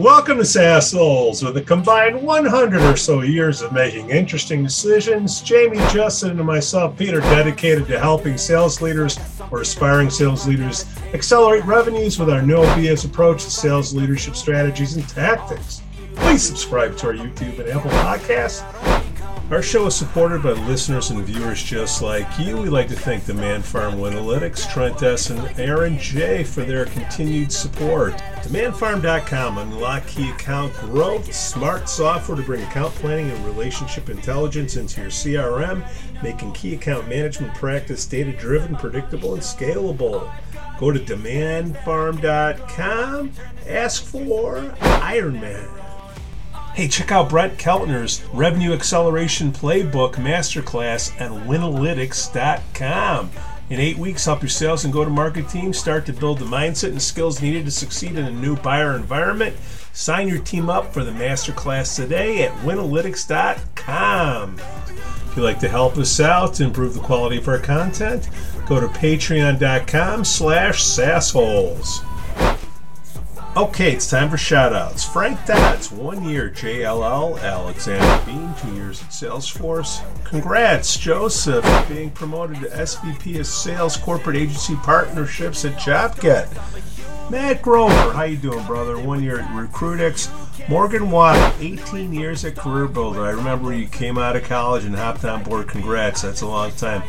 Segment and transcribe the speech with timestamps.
[0.00, 1.44] Welcome to Sassholes.
[1.44, 6.96] With a combined 100 or so years of making interesting decisions, Jamie, Justin, and myself,
[6.96, 9.18] Peter, dedicated to helping sales leaders
[9.50, 14.96] or aspiring sales leaders accelerate revenues with our no BS approach to sales leadership strategies
[14.96, 15.82] and tactics.
[16.16, 18.64] Please subscribe to our YouTube and Apple Podcasts
[19.50, 22.56] our show is supported by listeners and viewers just like you.
[22.56, 26.44] We'd like to thank DemandFarm Winalytics, Trent S., and Aaron J.
[26.44, 28.12] for their continued support.
[28.42, 35.00] DemandFarm.com unlock key account growth, smart software to bring account planning and relationship intelligence into
[35.00, 35.84] your CRM,
[36.22, 40.32] making key account management practice data driven, predictable, and scalable.
[40.78, 43.32] Go to DemandFarm.com,
[43.66, 45.79] ask for Ironman.
[46.74, 53.30] Hey, check out Brent Keltner's Revenue Acceleration Playbook Masterclass at Winalytics.com.
[53.70, 56.44] In eight weeks, help your sales and go to market team start to build the
[56.44, 59.56] mindset and skills needed to succeed in a new buyer environment.
[59.92, 64.58] Sign your team up for the masterclass today at Winalytics.com.
[64.58, 68.28] If you'd like to help us out to improve the quality of our content,
[68.66, 72.04] go to patreon.com slash sassholes.
[73.56, 75.12] Okay, it's time for shoutouts.
[75.12, 77.42] Frank Dodds, one year JLL.
[77.42, 80.04] Alexander Bean, two years at Salesforce.
[80.24, 86.48] Congrats, Joseph, being promoted to SVP of Sales Corporate Agency Partnerships at JobGet.
[87.28, 88.96] Matt Grover, how you doing, brother?
[89.00, 90.30] One year at Recruitics.
[90.68, 93.22] Morgan Watt, 18 years at Career Builder.
[93.22, 95.66] I remember you came out of college and hopped on board.
[95.66, 97.02] Congrats, that's a long time.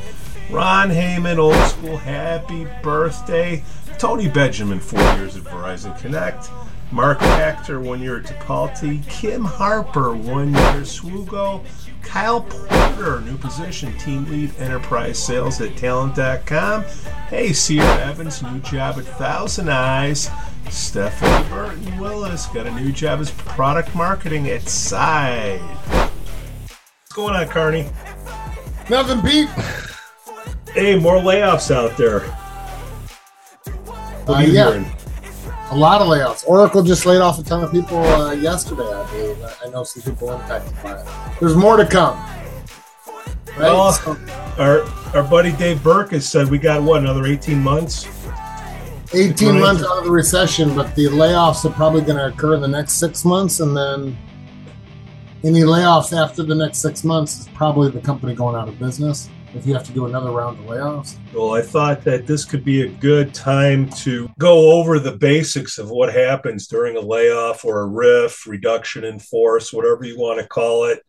[0.49, 3.63] Ron Heyman, old school, happy birthday.
[4.01, 6.49] Tony Benjamin, four years at Verizon Connect.
[6.91, 9.07] Mark Actor, one year at Tipalti.
[9.07, 11.63] Kim Harper, one year at Swoogo.
[12.01, 16.81] Kyle Porter, new position, team lead enterprise sales at talent.com.
[17.29, 20.31] Hey, Sierra Evans, new job at Thousand Eyes.
[20.71, 25.61] Stephanie Burton Willis got a new job as product marketing at Side.
[25.61, 27.87] What's going on, Carney?
[28.89, 29.49] Nothing, Pete.
[30.73, 32.35] Hey, more layoffs out there.
[34.27, 34.83] Uh, yeah.
[35.71, 36.45] A lot of layoffs.
[36.47, 39.37] Oracle just laid off a ton of people uh, yesterday, I believe.
[39.63, 41.07] I know some people impacted by it.
[41.39, 42.17] There's more to come.
[43.57, 43.59] Right?
[43.59, 44.17] Well, so,
[44.57, 44.81] our
[45.15, 48.07] our buddy Dave Burke has said we got what another 18 months.
[49.13, 52.61] 18 months out of the recession, but the layoffs are probably going to occur in
[52.61, 54.17] the next six months, and then
[55.43, 59.29] any layoffs after the next six months is probably the company going out of business
[59.53, 61.17] if you have to do another round of layoffs?
[61.33, 65.77] Well, I thought that this could be a good time to go over the basics
[65.77, 70.39] of what happens during a layoff or a RIF, reduction in force, whatever you want
[70.39, 71.03] to call it.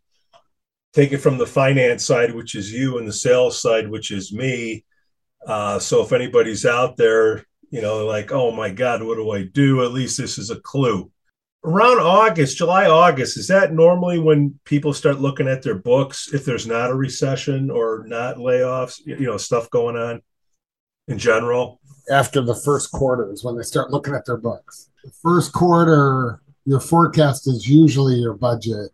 [0.92, 4.32] Take it from the finance side, which is you, and the sales side, which is
[4.32, 4.84] me.
[5.46, 9.44] Uh, so if anybody's out there, you know, like, oh my God, what do I
[9.44, 9.84] do?
[9.84, 11.11] At least this is a clue
[11.64, 16.44] around August, July, August, is that normally when people start looking at their books if
[16.44, 20.22] there's not a recession or not layoffs, you know, stuff going on
[21.08, 21.80] in general?
[22.10, 24.90] After the first quarter is when they start looking at their books.
[25.04, 28.90] The first quarter, your forecast is usually your budget.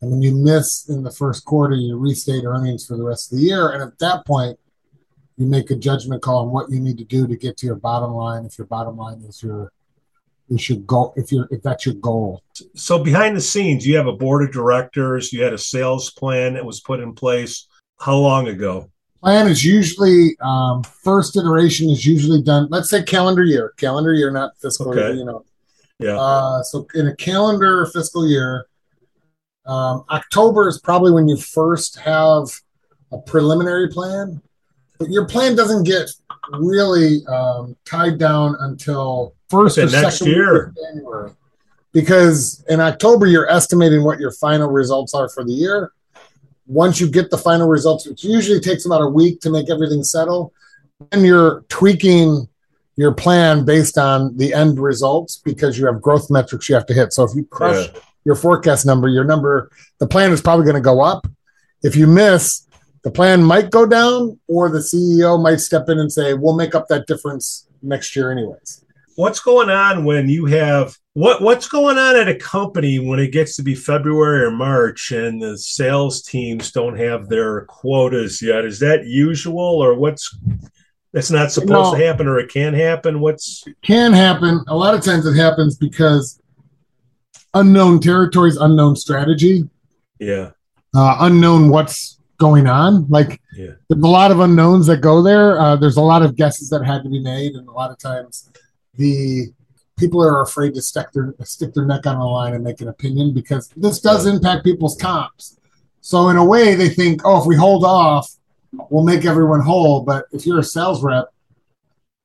[0.00, 3.38] And when you miss in the first quarter, you restate earnings for the rest of
[3.38, 3.68] the year.
[3.68, 4.58] And at that point,
[5.36, 7.76] you make a judgment call on what you need to do to get to your
[7.76, 8.44] bottom line.
[8.44, 9.72] If your bottom line is your
[10.48, 12.42] you your goal if you're if that's your goal.
[12.74, 16.54] So behind the scenes you have a board of directors you had a sales plan
[16.54, 17.66] that was put in place.
[17.98, 18.90] How long ago?
[19.22, 24.30] Plan is usually um, first iteration is usually done let's say calendar year calendar year
[24.30, 25.00] not fiscal okay.
[25.00, 25.44] year you know.
[25.98, 26.18] Yeah.
[26.18, 28.66] Uh, so in a calendar fiscal year
[29.66, 32.48] um, october is probably when you first have
[33.12, 34.42] a preliminary plan
[34.98, 36.10] but your plan doesn't get
[36.54, 40.74] really um, tied down until first or next second year.
[40.76, 41.32] January.
[41.92, 45.92] Because in October, you're estimating what your final results are for the year.
[46.66, 50.02] Once you get the final results, which usually takes about a week to make everything
[50.02, 50.54] settle,
[51.10, 52.48] then you're tweaking
[52.96, 56.94] your plan based on the end results because you have growth metrics you have to
[56.94, 57.12] hit.
[57.12, 58.00] So if you crush yeah.
[58.24, 61.26] your forecast number, your number, the plan is probably going to go up.
[61.82, 62.66] If you miss,
[63.02, 66.74] the plan might go down, or the CEO might step in and say, "We'll make
[66.74, 68.81] up that difference next year, anyways."
[69.16, 73.32] What's going on when you have what what's going on at a company when it
[73.32, 78.64] gets to be February or March and the sales teams don't have their quotas yet?
[78.64, 80.38] Is that usual or what's
[81.12, 83.20] that's not supposed no, to happen or it can happen?
[83.20, 84.64] What's it can happen.
[84.68, 86.40] A lot of times it happens because
[87.54, 89.68] unknown territories, unknown strategy.
[90.18, 90.50] Yeah.
[90.94, 93.06] Uh, unknown what's going on.
[93.08, 93.72] Like yeah.
[93.88, 95.60] there's a lot of unknowns that go there.
[95.60, 97.98] Uh, there's a lot of guesses that had to be made, and a lot of
[97.98, 98.50] times
[98.94, 99.52] the
[99.98, 102.88] people are afraid to stick their stick their neck on the line and make an
[102.88, 105.58] opinion because this does impact people's comps.
[106.00, 108.28] So in a way, they think, oh, if we hold off,
[108.90, 110.02] we'll make everyone whole.
[110.02, 111.26] But if you're a sales rep,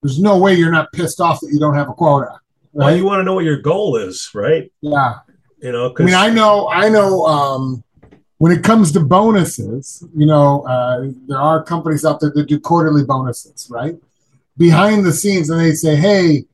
[0.02, 2.40] there's no way you're not pissed off that you don't have a quota.
[2.74, 2.86] Right?
[2.86, 4.72] Well, you want to know what your goal is, right?
[4.82, 5.20] Yeah.
[5.62, 7.26] You know, I mean, I know, I know.
[7.26, 7.84] Um,
[8.38, 12.60] when it comes to bonuses, you know, uh, there are companies out there that do
[12.60, 13.96] quarterly bonuses, right?
[14.58, 16.46] Behind the scenes, and they say, hey,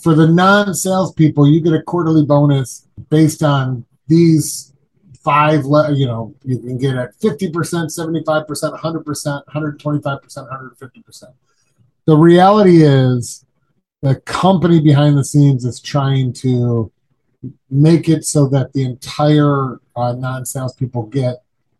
[0.00, 4.72] for the non-salespeople, you get a quarterly bonus based on these
[5.22, 5.64] five.
[5.64, 10.22] Le- you know, you can get at fifty percent, seventy-five percent, hundred percent, hundred twenty-five
[10.22, 11.32] percent, hundred fifty percent.
[12.06, 13.44] The reality is,
[14.02, 16.90] the company behind the scenes is trying to
[17.70, 21.36] make it so that the entire uh, non-salespeople get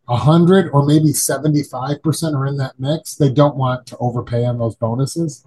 [0.08, 3.14] 100 or maybe 75% are in that mix.
[3.14, 5.44] They don't want to overpay on those bonuses.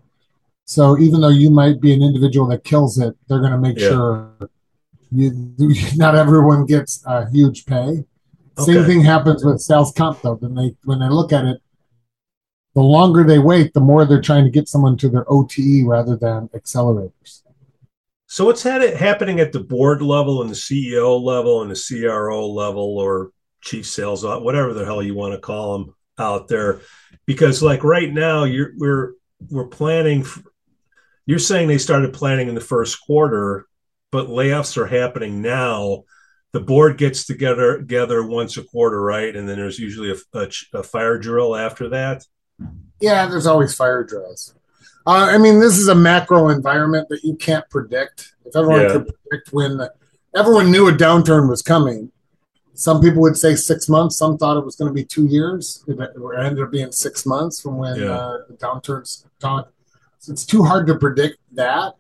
[0.72, 3.78] So even though you might be an individual that kills it, they're going to make
[3.78, 3.90] Yeah.
[3.90, 4.32] sure
[5.12, 5.30] you
[5.98, 8.06] not everyone gets a huge pay.
[8.58, 10.36] Same thing happens with sales comp though.
[10.36, 11.62] When they when they look at it,
[12.74, 16.16] the longer they wait, the more they're trying to get someone to their OTE rather
[16.16, 17.42] than accelerators.
[18.28, 21.76] So what's had it happening at the board level and the CEO level and the
[21.86, 26.80] CRO level or chief sales whatever the hell you want to call them out there
[27.26, 29.16] because like right now you're we're
[29.50, 30.26] we're planning
[31.32, 33.66] you're saying they started planning in the first quarter
[34.12, 36.04] but layoffs are happening now
[36.52, 40.48] the board gets together together once a quarter right and then there's usually a, a,
[40.74, 42.26] a fire drill after that
[43.00, 44.54] Yeah, there's always fire drills.
[45.08, 48.18] Uh, I mean, this is a macro environment that you can't predict.
[48.46, 48.94] If everyone Yeah.
[48.94, 49.88] could predict when the,
[50.42, 52.12] everyone knew a downturn was coming,
[52.76, 54.14] some people would say six months.
[54.22, 55.84] Some thought it was going to be two years.
[55.88, 56.12] It it
[56.46, 58.12] ended up being six months from when Yeah.
[58.12, 59.26] uh, the downturns.
[60.30, 61.94] It's too hard to predict that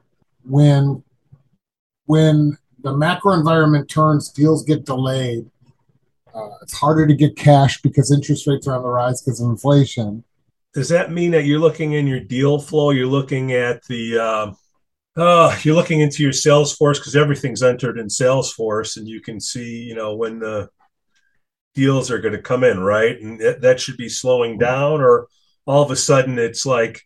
[0.43, 1.03] when
[2.05, 5.49] when the macro environment turns, deals get delayed.
[6.33, 9.49] Uh, it's harder to get cash because interest rates are on the rise because of
[9.49, 10.23] inflation.
[10.73, 14.55] does that mean that you're looking in your deal flow you're looking at the um,
[15.17, 19.81] uh, you're looking into your salesforce because everything's entered in salesforce and you can see
[19.83, 20.69] you know when the
[21.75, 25.27] deals are going to come in right and that, that should be slowing down or
[25.65, 27.01] all of a sudden it's like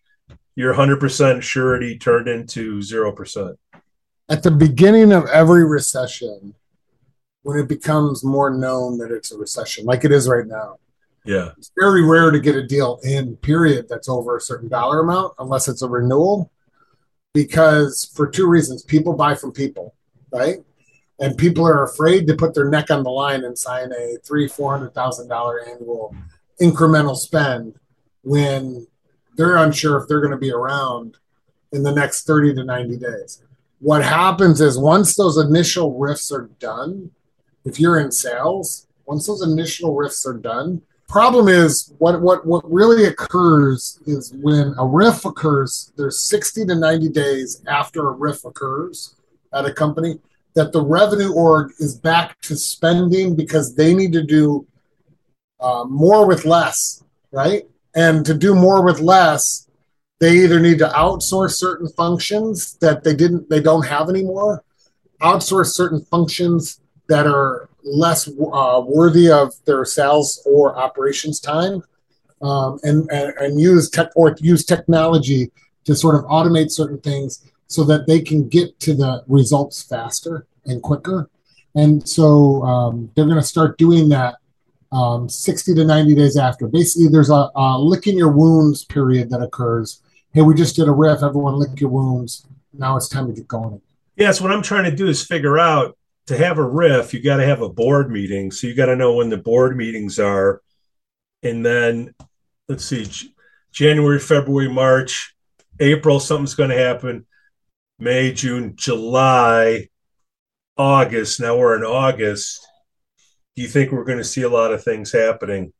[0.55, 3.57] your 100% surety turned into 0%
[4.29, 6.55] at the beginning of every recession,
[7.43, 10.77] when it becomes more known that it's a recession, like it is right now,
[11.25, 14.99] yeah it's very rare to get a deal in period that's over a certain dollar
[14.99, 16.51] amount unless it's a renewal.
[17.33, 19.93] Because for two reasons, people buy from people,
[20.31, 20.57] right?
[21.19, 24.47] And people are afraid to put their neck on the line and sign a three,
[24.47, 26.15] four hundred thousand dollar annual
[26.61, 27.75] incremental spend
[28.21, 28.87] when
[29.35, 31.17] they're unsure if they're going to be around
[31.71, 33.41] in the next 30 to 90 days.
[33.79, 37.11] What happens is once those initial RIFs are done,
[37.65, 42.63] if you're in sales, once those initial RIFs are done, problem is what what what
[42.71, 48.45] really occurs is when a RIF occurs, there's 60 to 90 days after a RIF
[48.45, 49.15] occurs
[49.53, 50.19] at a company
[50.55, 54.65] that the revenue org is back to spending because they need to do
[55.59, 57.63] uh, more with less, right?
[57.95, 59.67] And to do more with less,
[60.19, 64.63] they either need to outsource certain functions that they didn't they don't have anymore
[65.21, 71.83] outsource certain functions that are less uh, worthy of their sales or operations time
[72.41, 75.51] um, and, and and use tech or use technology
[75.83, 80.45] to sort of automate certain things so that they can get to the results faster
[80.65, 81.29] and quicker.
[81.75, 84.35] And so um, they're going to start doing that
[84.95, 89.41] um, 60 to 90 days after basically there's a, a licking your wounds period that
[89.41, 90.01] occurs
[90.35, 91.23] hey, we just did a RIF.
[91.23, 92.45] Everyone lick your wounds.
[92.73, 93.81] Now it's time to get going.
[94.17, 95.97] Yes, what I'm trying to do is figure out
[96.27, 98.51] to have a RIF, you got to have a board meeting.
[98.51, 100.61] So you got to know when the board meetings are.
[101.41, 102.13] And then
[102.67, 103.07] let's see,
[103.71, 105.35] January, February, March,
[105.79, 107.25] April, something's going to happen.
[107.97, 109.87] May, June, July,
[110.75, 111.39] August.
[111.39, 112.67] Now we're in August.
[113.55, 115.71] Do you think we're going to see a lot of things happening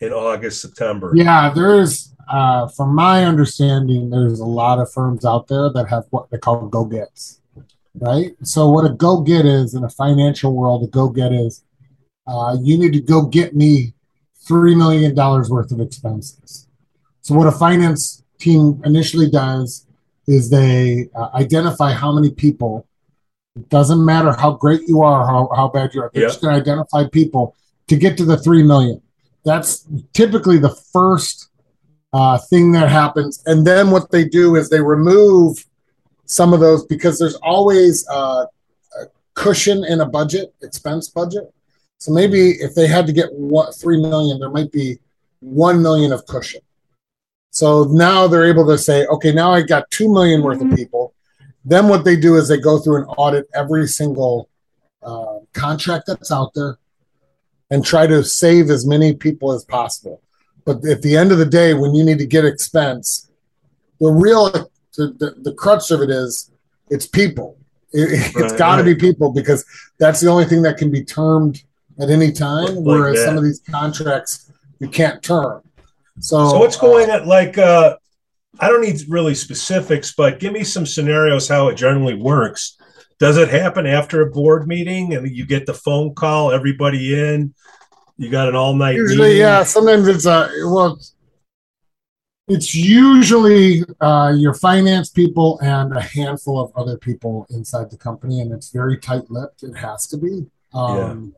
[0.00, 1.12] in August, September?
[1.14, 6.04] Yeah, there's, uh, from my understanding, there's a lot of firms out there that have
[6.10, 7.42] what they call go gets,
[7.94, 8.32] right?
[8.42, 11.62] So, what a go get is in a financial world, a go get is
[12.26, 13.92] uh, you need to go get me
[14.48, 16.68] $3 million worth of expenses.
[17.20, 19.86] So, what a finance team initially does
[20.26, 22.86] is they uh, identify how many people,
[23.56, 26.28] it doesn't matter how great you are, how, how bad you are, they're Yeah.
[26.28, 27.54] just going to identify people
[27.88, 29.00] to get to the 3 million.
[29.44, 31.48] That's typically the first
[32.12, 33.42] uh, thing that happens.
[33.46, 35.64] And then what they do is they remove
[36.26, 38.46] some of those because there's always a
[39.34, 41.52] cushion in a budget, expense budget.
[41.98, 44.98] So maybe if they had to get what three million, there might be
[45.40, 46.60] one million of cushion.
[47.50, 51.13] So now they're able to say, okay, now I got two million worth of people.
[51.64, 54.48] Then what they do is they go through and audit every single
[55.02, 56.78] uh, contract that's out there
[57.70, 60.22] and try to save as many people as possible.
[60.64, 63.30] But at the end of the day, when you need to get expense,
[64.00, 64.50] the real
[64.96, 66.50] the, the, the crutch of it is
[66.90, 67.58] it's people.
[67.92, 68.98] It, has right, got to right.
[68.98, 69.64] be people because
[69.98, 71.62] that's the only thing that can be termed
[72.00, 72.74] at any time.
[72.76, 73.26] Like whereas that.
[73.26, 75.62] some of these contracts you can't term.
[76.20, 77.26] So, so what's going uh, on?
[77.26, 77.96] Like, uh,
[78.60, 82.76] I don't need really specifics, but give me some scenarios how it generally works.
[83.18, 87.54] Does it happen after a board meeting and you get the phone call, everybody in?
[88.16, 88.96] You got an all night.
[88.96, 89.40] Usually, meeting?
[89.40, 89.62] yeah.
[89.64, 91.00] Sometimes it's a well.
[92.46, 98.40] It's usually uh, your finance people and a handful of other people inside the company,
[98.40, 99.62] and it's very tight lipped.
[99.62, 100.46] It has to be.
[100.74, 101.32] Um,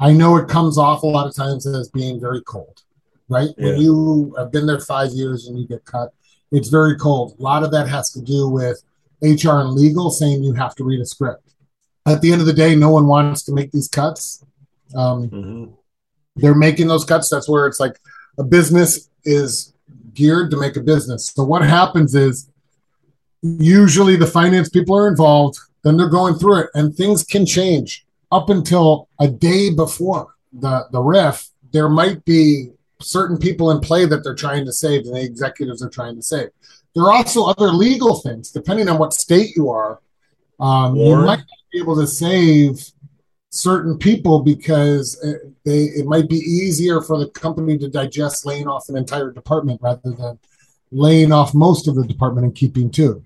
[0.00, 0.06] yeah.
[0.06, 2.82] I know it comes off a lot of times as being very cold,
[3.28, 3.50] right?
[3.58, 3.70] Yeah.
[3.70, 6.12] When you have been there five years and you get cut,
[6.52, 7.34] it's very cold.
[7.38, 8.82] A lot of that has to do with
[9.22, 11.54] HR and legal saying you have to read a script.
[12.06, 14.44] At the end of the day, no one wants to make these cuts.
[14.94, 15.72] Um, mm-hmm.
[16.36, 17.30] They're making those cuts.
[17.30, 17.98] That's where it's like
[18.38, 19.72] a business is
[20.14, 21.26] geared to make a business.
[21.26, 22.50] So what happens is
[23.42, 28.04] usually the finance people are involved, then they're going through it, and things can change
[28.30, 31.48] up until a day before the the RIF.
[31.72, 32.70] There might be
[33.02, 36.22] certain people in play that they're trying to save, and the executives are trying to
[36.22, 36.48] save.
[36.94, 40.00] There are also other legal things, depending on what state you are.
[40.60, 41.42] Um, you might
[41.72, 42.92] be able to save
[43.50, 45.20] certain people because
[45.64, 49.80] they, it might be easier for the company to digest laying off an entire department
[49.82, 50.38] rather than
[50.90, 53.22] laying off most of the department and keeping two.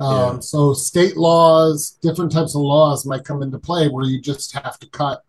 [0.00, 0.40] Um, yeah.
[0.40, 4.78] So state laws, different types of laws might come into play where you just have
[4.78, 5.22] to cut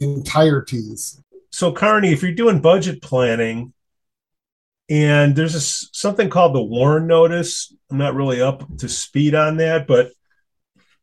[0.00, 1.20] entireties.
[1.54, 3.72] So, Carney, if you're doing budget planning,
[4.90, 7.72] and there's a, something called the WARN notice.
[7.88, 10.10] I'm not really up to speed on that, but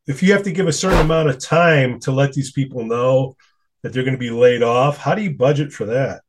[0.08, 3.38] if you have to give a certain amount of time to let these people know
[3.82, 6.20] that they're going to be laid off, how do you budget for that?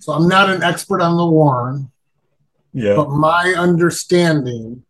[0.00, 1.92] So I'm not an expert on the WARN.
[2.72, 2.96] Yeah.
[2.96, 4.84] But my understanding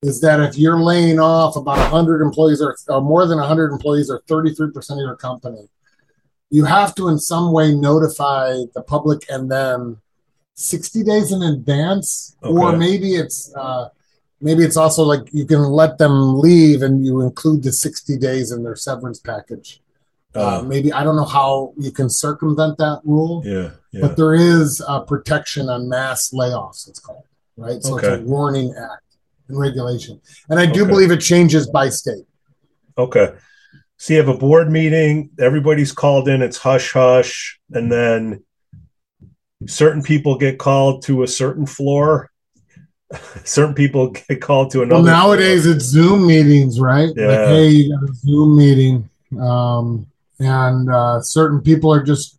[0.00, 4.08] is that if you're laying off about 100 employees or, or more than 100 employees
[4.08, 5.68] or 33% of your company,
[6.50, 10.00] you have to in some way notify the public and them
[10.54, 12.52] 60 days in advance okay.
[12.52, 13.88] or maybe it's uh,
[14.40, 18.50] maybe it's also like you can let them leave and you include the 60 days
[18.50, 19.80] in their severance package
[20.34, 24.00] uh, uh, maybe i don't know how you can circumvent that rule yeah, yeah.
[24.00, 27.24] but there is a protection on mass layoffs it's called
[27.56, 28.08] right so okay.
[28.08, 29.02] it's a warning act
[29.48, 30.90] and regulation and i do okay.
[30.90, 32.26] believe it changes by state
[32.96, 33.32] okay
[33.98, 38.42] so you have a board meeting everybody's called in it's hush hush and then
[39.66, 42.30] certain people get called to a certain floor.
[43.44, 45.76] Certain people get called to another well, nowadays floor.
[45.76, 47.08] it's zoom meetings right?
[47.16, 47.26] Yeah.
[47.26, 49.08] like hey you got a zoom meeting.
[49.40, 50.06] Um,
[50.38, 52.38] and uh, certain people are just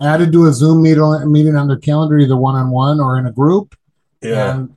[0.00, 3.74] added to a zoom meeting, meeting on their calendar either one-on-one or in a group.
[4.22, 4.54] Yeah.
[4.54, 4.76] And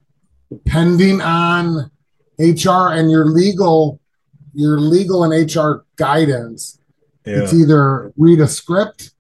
[0.50, 1.92] depending on
[2.40, 4.01] hr and your legal
[4.54, 6.80] your legal and hr guidance
[7.26, 7.42] yeah.
[7.42, 9.12] it's either read a script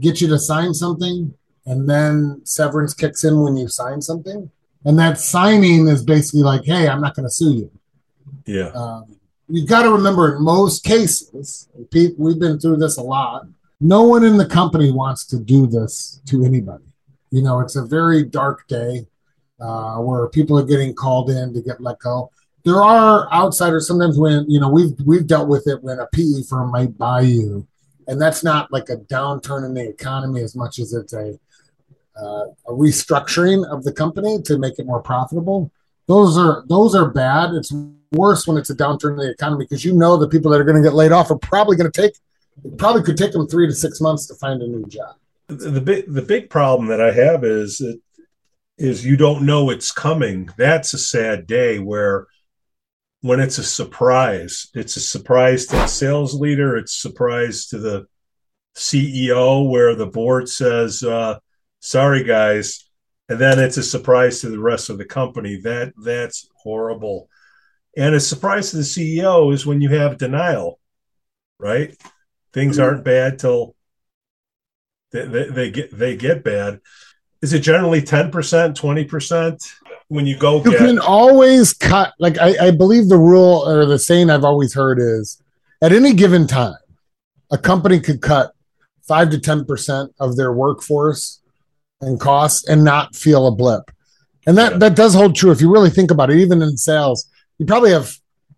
[0.00, 1.34] get you to sign something
[1.66, 4.50] and then severance kicks in when you sign something.
[4.84, 7.70] And that signing is basically like, hey, I'm not going to sue you.
[8.46, 8.68] Yeah.
[8.68, 9.16] Um,
[9.48, 13.46] you've got to remember, in most cases, Pete, we've been through this a lot.
[13.80, 16.84] No one in the company wants to do this to anybody.
[17.30, 19.06] You know, it's a very dark day
[19.60, 22.30] uh, where people are getting called in to get let go.
[22.64, 26.42] There are outsiders sometimes when you know we've we've dealt with it when a PE
[26.48, 27.66] firm might buy you,
[28.06, 31.38] and that's not like a downturn in the economy as much as it's a
[32.20, 35.70] uh, a restructuring of the company to make it more profitable.
[36.06, 37.54] Those are those are bad.
[37.54, 37.72] It's
[38.12, 40.64] worse when it's a downturn in the economy because you know the people that are
[40.64, 42.14] going to get laid off are probably going to take
[42.76, 45.16] probably could take them three to six months to find a new job.
[45.46, 48.00] The, the big the big problem that I have is it,
[48.76, 50.48] is you don't know it's coming.
[50.56, 52.26] That's a sad day where
[53.22, 57.78] when it's a surprise, it's a surprise to the sales leader, it's a surprise to
[57.78, 58.06] the
[58.74, 61.38] CEO where the board says, uh,
[61.80, 62.86] sorry guys
[63.28, 65.60] and then it's a surprise to the rest of the company.
[65.62, 67.28] That that's horrible.
[67.96, 70.80] And a surprise to the ceo is when you have denial
[71.60, 71.94] right?
[72.52, 72.84] Things mm-hmm.
[72.84, 73.76] aren't bad till
[75.12, 76.80] they, they, they, get they get bad.
[77.42, 79.72] Is it generally 10% 20%
[80.10, 82.12] when you go You get can always cut.
[82.18, 85.40] Like I, I believe the rule or the saying I've always heard is,
[85.80, 86.74] at any given time,
[87.50, 88.52] a company could cut
[89.02, 91.40] five to ten percent of their workforce
[92.00, 93.90] and costs and not feel a blip.
[94.46, 94.78] And that Yeah.
[94.78, 96.38] that does hold true if you really think about it.
[96.38, 98.12] Even in sales, you probably have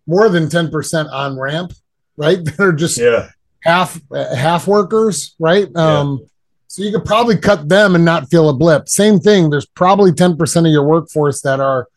[0.07, 1.71] more than ten percent on ramp,
[2.17, 2.39] right?
[2.45, 3.29] That are just yeah
[3.61, 4.01] half
[4.35, 5.67] half workers, right?
[5.73, 5.99] Yeah.
[5.99, 6.25] Um,
[6.73, 8.89] so you could probably cut them and not feel a blip.
[8.89, 9.51] Same thing.
[9.51, 11.87] There's probably ten percent of your workforce that are,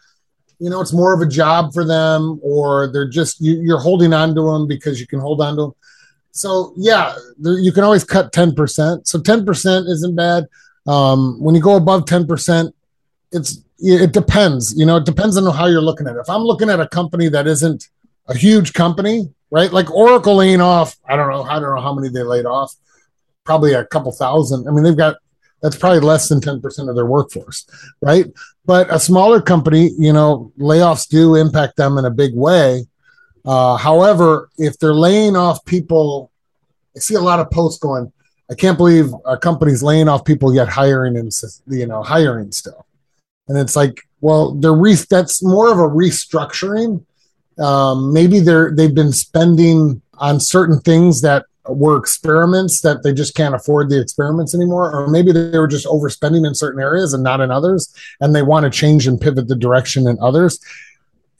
[0.58, 4.12] you know, it's more of a job for them, or they're just you, you're holding
[4.12, 5.72] on to them because you can hold on to them.
[6.32, 9.08] So yeah, there, you can always cut ten percent.
[9.08, 10.44] So ten percent isn't bad.
[10.86, 12.74] Um, when you go above ten percent,
[13.32, 14.78] it's it depends.
[14.78, 16.20] You know, it depends on how you're looking at it.
[16.20, 17.88] If I'm looking at a company that isn't
[18.28, 19.72] a huge company, right?
[19.72, 22.74] Like Oracle laying off, I don't know, I don't know how many they laid off,
[23.46, 24.68] probably a couple thousand.
[24.68, 25.16] I mean, they've got
[25.62, 27.66] that's probably less than 10% of their workforce,
[28.02, 28.26] right?
[28.66, 32.86] But a smaller company, you know, layoffs do impact them in a big way.
[33.44, 36.30] Uh, however, if they're laying off people,
[36.94, 38.12] I see a lot of posts going,
[38.50, 41.32] I can't believe a company's laying off people yet hiring and
[41.68, 42.86] you know hiring still,
[43.48, 47.04] and it's like, well, they're re- that's more of a restructuring.
[47.58, 53.34] Um, maybe they're they've been spending on certain things that were experiments that they just
[53.34, 57.22] can't afford the experiments anymore, or maybe they were just overspending in certain areas and
[57.22, 60.60] not in others, and they want to change and pivot the direction in others.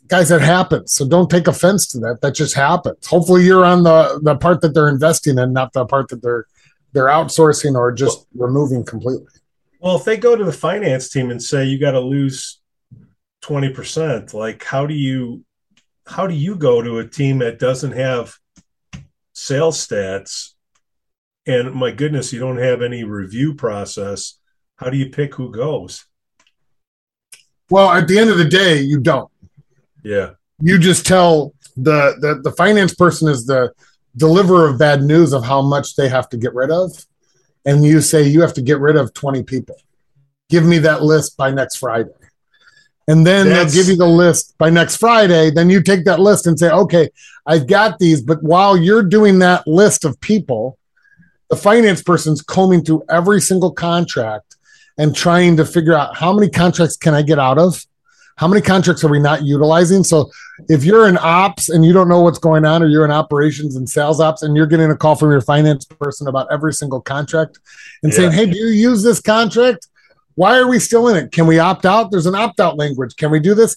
[0.09, 0.93] Guys, that happens.
[0.93, 2.21] So don't take offense to that.
[2.23, 3.07] That just happens.
[3.07, 6.47] Hopefully, you're on the the part that they're investing in, not the part that they're
[6.93, 9.27] they're outsourcing or just removing completely.
[9.81, 12.59] well if they go to the finance team and say you got to lose
[13.45, 15.45] 20% like how do you
[16.07, 18.39] how do you go to a team that doesn't have
[19.39, 20.55] sales stats
[21.47, 24.39] and my goodness you don't have any review process
[24.77, 26.07] how do you pick who goes?
[27.71, 29.31] Well, at the end of the day, you don't.
[30.05, 30.31] yeah.
[30.61, 33.73] You just tell the, the the finance person is the
[34.17, 36.91] deliverer of bad news of how much they have to get rid of
[37.67, 39.77] and you say you have to get rid of 20 people.
[40.49, 42.16] Give me that list by next friday
[43.09, 45.51] and then That's- they'll give you the list by next friday.
[45.51, 47.11] Then you take that list and say okay
[47.47, 48.21] i've got these.
[48.23, 50.79] But while you're doing that list of people
[51.49, 54.57] the finance person's combing through every single contract
[54.99, 57.85] and trying to figure out how many contracts can i get out of?
[58.37, 60.05] How many contracts are we not utilizing?
[60.05, 60.31] So
[60.69, 63.77] if you're in ops and you don't know what's going on, or you're in operations
[63.77, 67.01] and sales ops and you're getting a call from your finance person about every single
[67.01, 67.59] contract
[68.03, 69.87] and saying, Hey, do you use this contract?
[70.37, 71.33] Why are we still in it?
[71.33, 72.11] Can we opt out?
[72.11, 73.17] There's an opt out language.
[73.17, 73.77] Can we do this?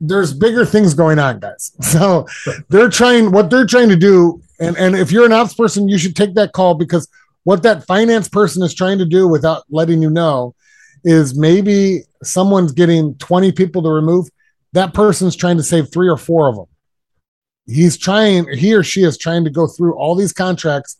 [0.00, 1.72] There's bigger things going on, guys.
[1.80, 2.26] So
[2.68, 4.42] they're trying what they're trying to do.
[4.60, 7.08] And, and if you're an ops person, you should take that call because
[7.44, 10.54] what that finance person is trying to do without letting you know
[11.04, 14.28] is maybe someone's getting 20 people to remove
[14.72, 16.66] that person's trying to save three or four of them.
[17.66, 20.98] He's trying, he or she is trying to go through all these contracts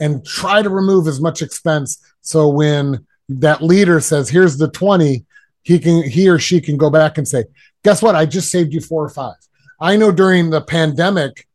[0.00, 2.02] and try to remove as much expense.
[2.22, 5.24] So when that leader says, here's the 20,
[5.62, 7.44] he can, he or she can go back and say,
[7.84, 8.14] guess what?
[8.14, 9.36] I just saved you four or five.
[9.80, 11.46] I know during the pandemic,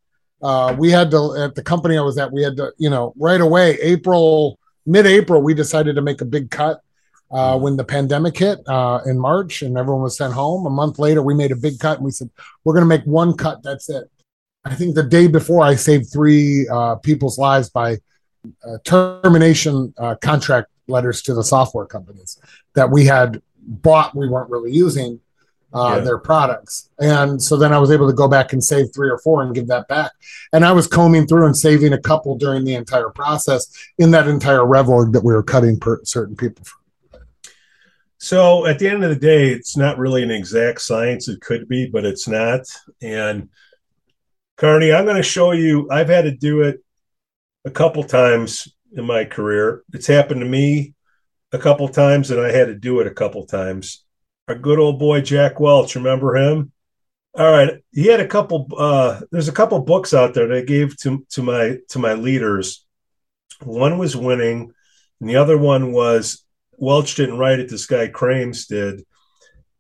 [0.42, 3.14] uh, we had to, at the company I was at, we had to, you know,
[3.18, 6.82] right away, April, mid April, we decided to make a big cut
[7.32, 10.66] uh, when the pandemic hit uh, in March and everyone was sent home.
[10.66, 12.30] A month later, we made a big cut and we said,
[12.64, 13.64] we're going to make one cut.
[13.64, 14.10] That's it.
[14.66, 17.98] I think the day before, I saved three uh, people's lives by
[18.64, 22.40] uh, termination uh, contract letters to the software companies
[22.76, 25.20] that we had bought, we weren't really using.
[25.76, 26.04] Uh, Yeah.
[26.04, 26.92] their products.
[27.00, 29.56] And so then I was able to go back and save three or four and
[29.56, 30.12] give that back.
[30.54, 33.66] And I was combing through and saving a couple during the entire process
[33.98, 37.22] in that entire rev org that we were cutting per certain people from.
[38.20, 41.28] So at the end of the day, it's not really an exact science.
[41.28, 42.62] It could be, but it's not.
[43.02, 43.50] And
[44.58, 45.90] Carney, I'm going to show you.
[45.90, 46.84] I've had to do it
[47.66, 49.84] a couple times in my career.
[49.94, 50.94] It's happened to me
[51.52, 54.04] a couple times, and I had to do it a couple times.
[54.48, 56.72] Our good old boy Jack Welch, remember him?
[57.36, 58.68] All right, he had a couple.
[58.78, 62.14] Uh, there's a couple books out there that I gave to to my to my
[62.14, 62.86] leaders.
[63.64, 64.72] One was winning,
[65.20, 66.44] and the other one was
[66.78, 67.70] Welch didn't write it.
[67.70, 69.04] This guy Krames did.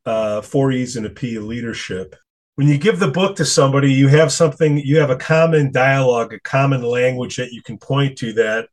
[0.05, 2.15] Uh, Four E's and a P leadership.
[2.55, 4.77] When you give the book to somebody, you have something.
[4.77, 8.33] You have a common dialogue, a common language that you can point to.
[8.33, 8.67] That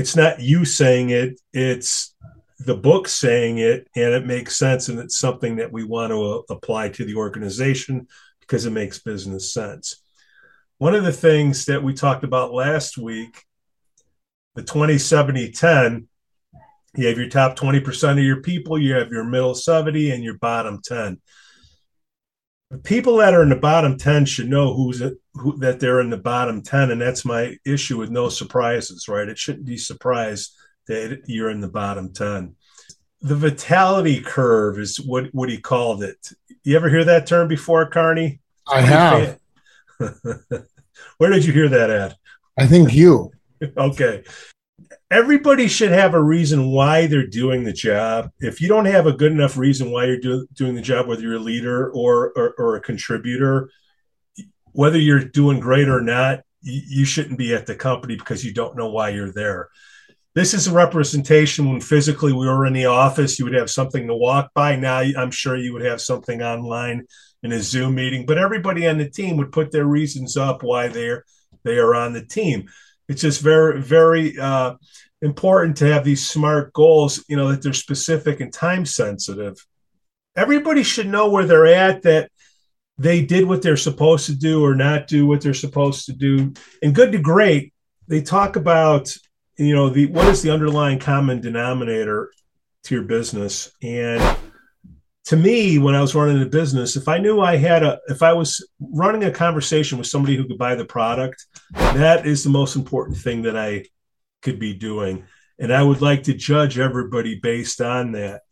[0.00, 2.14] it's not you saying it; it's
[2.58, 6.22] the book saying it, and it makes sense, and it's something that we want to
[6.22, 8.08] uh, apply to the organization
[8.40, 10.02] because it makes business sense.
[10.78, 13.44] One of the things that we talked about last week,
[14.54, 16.08] the 20 70 10,
[16.96, 20.38] You have your top 20% of your people, you have your middle 70 and your
[20.38, 21.20] bottom 10.
[22.84, 25.02] People that are in the bottom 10 should know who's
[25.34, 29.28] who, that they're in the bottom 10 and that's my issue with no surprises, right?
[29.28, 30.56] It shouldn't be surprised
[30.86, 32.54] that you're in the bottom 10.
[33.22, 36.32] The vitality curve is what what he called it.
[36.62, 38.40] You ever hear that term before, Carney?
[38.66, 39.38] I have.
[41.18, 42.16] Where did you hear that at?
[42.56, 43.32] I think you.
[43.76, 44.22] okay
[45.10, 48.30] everybody should have a reason why they're doing the job.
[48.38, 51.22] If you don't have a good enough reason why you're do, doing the job, whether
[51.22, 53.70] you're a leader or, or, or a contributor,
[54.72, 58.54] whether you're doing great or not, you, you shouldn't be at the company because you
[58.54, 59.68] don't know why you're there.
[60.34, 64.06] This is a representation when physically we were in the office, you would have something
[64.06, 64.76] to walk by.
[64.76, 67.04] Now I'm sure you would have something online
[67.42, 70.86] in a Zoom meeting, but everybody on the team would put their reasons up why
[70.86, 71.24] they're
[71.62, 72.68] they are on the team
[73.10, 74.74] it's just very very uh,
[75.20, 79.56] important to have these smart goals you know that they're specific and time sensitive.
[80.36, 82.30] Everybody should know where they're at that
[82.96, 86.52] they did what they're supposed to do or not do what they're supposed to do.
[86.82, 87.74] And good to great
[88.06, 89.12] they talk about
[89.56, 92.30] you know the what is the underlying common denominator
[92.84, 93.72] to your business?
[93.82, 94.36] And
[95.26, 98.22] to me, when I was running a business, if I knew I had a, if
[98.22, 102.50] I was running a conversation with somebody who could buy the product, that is the
[102.50, 103.84] most important thing that I
[104.42, 105.24] could be doing.
[105.58, 108.42] And I would like to judge everybody based on that.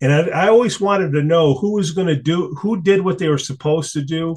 [0.00, 3.18] And I, I always wanted to know who was going to do, who did what
[3.18, 4.36] they were supposed to do,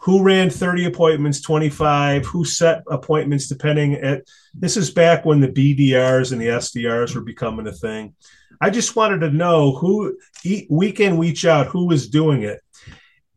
[0.00, 4.22] who ran 30 appointments, 25, who set appointments depending at,
[4.54, 8.14] this is back when the BDRs and the SDRs were becoming a thing
[8.60, 10.16] I just wanted to know who
[10.70, 12.60] week in week out who is doing it,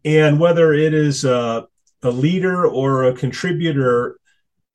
[0.05, 1.67] and whether it is a,
[2.03, 4.17] a leader or a contributor.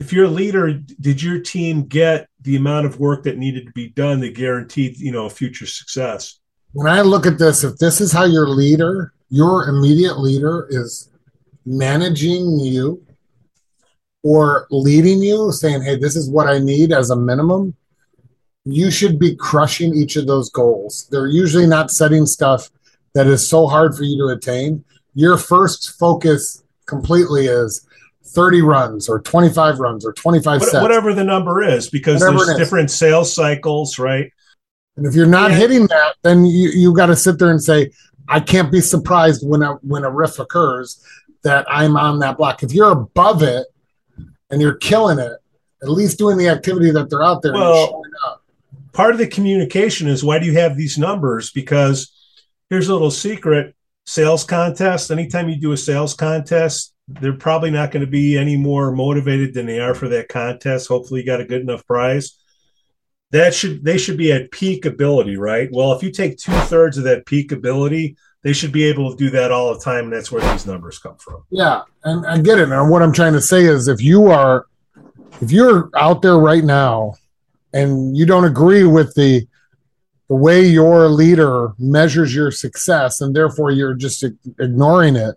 [0.00, 3.72] If you're a leader, did your team get the amount of work that needed to
[3.72, 6.40] be done that guaranteed you know future success?
[6.72, 11.10] When I look at this, if this is how your leader, your immediate leader, is
[11.64, 13.06] managing you
[14.22, 17.74] or leading you, saying, "Hey, this is what I need as a minimum."
[18.64, 21.06] You should be crushing each of those goals.
[21.10, 22.70] They're usually not setting stuff
[23.14, 24.84] that is so hard for you to attain.
[25.14, 27.86] Your first focus completely is
[28.26, 30.82] 30 runs or 25 runs or 25 sets.
[30.82, 34.32] Whatever the number is, because whatever there's different sales cycles, right?
[34.96, 35.58] And if you're not yeah.
[35.58, 37.90] hitting that, then you, you got to sit there and say,
[38.28, 41.04] I can't be surprised when a when a RIF occurs
[41.42, 42.62] that I'm on that block.
[42.62, 43.66] If you're above it
[44.50, 45.32] and you're killing it,
[45.82, 48.02] at least doing the activity that they're out there well,
[48.94, 51.50] part of the communication is why do you have these numbers?
[51.50, 52.10] Because
[52.70, 53.74] here's a little secret
[54.06, 55.10] sales contest.
[55.10, 59.52] Anytime you do a sales contest, they're probably not going to be any more motivated
[59.52, 60.88] than they are for that contest.
[60.88, 62.38] Hopefully, you got a good enough prize.
[63.32, 65.68] That should they should be at peak ability, right?
[65.70, 69.16] Well, if you take two thirds of that peak ability, they should be able to
[69.16, 71.44] do that all the time, and that's where these numbers come from.
[71.50, 72.70] Yeah, and I get it.
[72.70, 74.66] And what I'm trying to say is, if you are,
[75.40, 77.14] if you're out there right now
[77.74, 79.46] and you don't agree with the
[80.28, 84.24] the way your leader measures your success and therefore you're just
[84.58, 85.34] ignoring it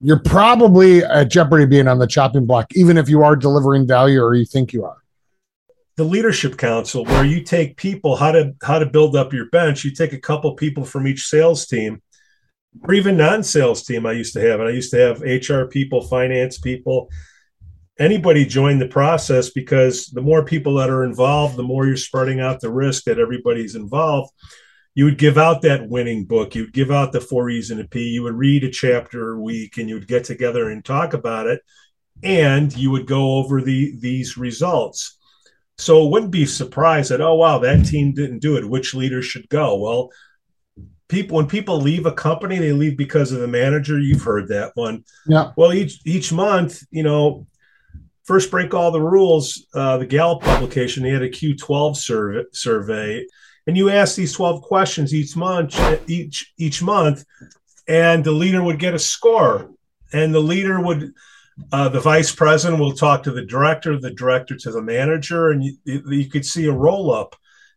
[0.00, 4.20] you're probably at jeopardy being on the chopping block even if you are delivering value
[4.20, 4.98] or you think you are.
[5.96, 9.84] The leadership council where you take people how to how to build up your bench
[9.84, 12.02] you take a couple people from each sales team
[12.82, 14.60] or even non-sales team i used to have.
[14.60, 17.08] And i used to have hr people finance people
[17.98, 22.40] anybody join the process because the more people that are involved, the more you're spreading
[22.40, 24.32] out the risk that everybody's involved.
[24.94, 26.54] You would give out that winning book.
[26.54, 28.00] You would give out the four E's and a P.
[28.08, 31.46] You would read a chapter a week, and you would get together and talk about
[31.46, 31.60] it,
[32.22, 35.18] and you would go over the these results.
[35.78, 38.68] So it wouldn't be surprised that oh wow that team didn't do it.
[38.68, 39.76] Which leader should go?
[39.76, 40.10] Well,
[41.08, 43.98] people when people leave a company, they leave because of the manager.
[43.98, 45.04] You've heard that one.
[45.26, 45.52] Yeah.
[45.56, 47.46] Well, each each month, you know,
[48.26, 53.26] first break all the rules, uh, the Gallup publication, they had a Q12 survey, survey,
[53.66, 57.24] and you ask these 12 questions each month, each each month,
[57.88, 59.70] and the leader would get a score,
[60.12, 61.12] and the leader would.
[61.72, 65.64] Uh, the vice president will talk to the director, the director to the manager, and
[65.64, 67.34] you, you could see a roll up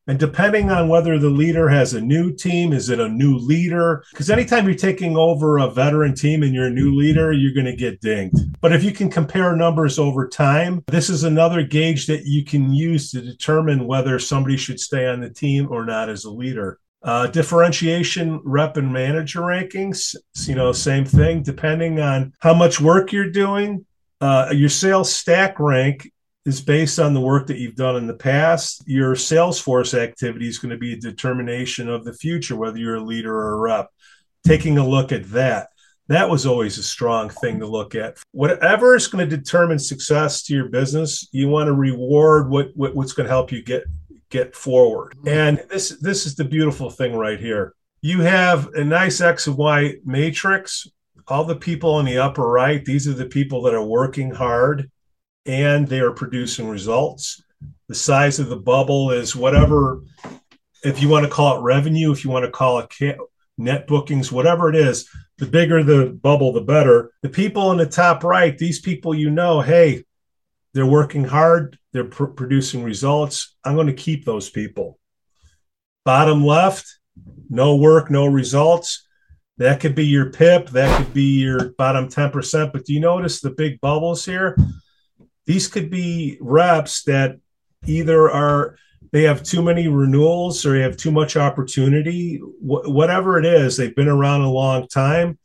[0.09, 4.03] and depending on whether the leader has a new team, is it a new leader?
[4.09, 7.67] Because anytime you're taking over a veteran team and you're a new leader, you're going
[7.67, 8.59] to get dinged.
[8.59, 12.73] But if you can compare numbers over time, this is another gauge that you can
[12.73, 16.79] use to determine whether somebody should stay on the team or not as a leader.
[17.03, 20.15] Uh, differentiation, rep, and manager rankings,
[20.47, 21.43] you know, same thing.
[21.43, 23.85] Depending on how much work you're doing,
[24.21, 26.11] uh, your sales stack rank
[26.45, 28.83] is based on the work that you've done in the past.
[28.87, 33.03] Your Salesforce activity is going to be a determination of the future, whether you're a
[33.03, 33.89] leader or a rep.
[34.45, 35.69] Taking a look at that.
[36.07, 38.17] That was always a strong thing to look at.
[38.31, 42.95] Whatever is going to determine success to your business, you want to reward what, what
[42.95, 43.83] what's going to help you get
[44.29, 45.13] get forward.
[45.17, 45.27] Mm-hmm.
[45.27, 47.75] And this this is the beautiful thing right here.
[48.01, 50.87] You have a nice X and Y matrix.
[51.27, 54.89] All the people on the upper right, these are the people that are working hard
[55.49, 57.41] and they are producing results.
[57.87, 60.03] The size of the bubble is whatever,
[60.83, 63.17] if you want to call it revenue, if you want to call it
[63.57, 65.09] net bookings, whatever it is,
[65.39, 67.11] the bigger the bubble, the better.
[67.23, 70.03] The people in the top right, these people you know, hey,
[70.75, 73.55] they're working hard, they're pr- producing results.
[73.63, 74.99] I'm going to keep those people.
[76.05, 76.99] Bottom left,
[77.49, 79.03] no work, no results.
[79.57, 82.71] That could be your PIP, that could be your bottom 10%.
[82.71, 84.55] But do you notice the big bubbles here?
[85.49, 87.39] These could be reps that
[87.87, 88.77] either are
[89.11, 92.37] they have too many renewals or they have too much opportunity.
[92.37, 95.39] Wh- whatever it is they've been around a long time.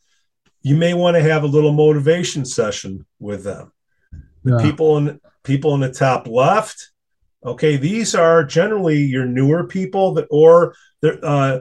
[0.61, 3.73] You may want to have a little motivation session with them.
[4.45, 4.59] Yeah.
[4.61, 6.91] people in people in the top left
[7.43, 11.61] okay these are generally your newer people that or uh,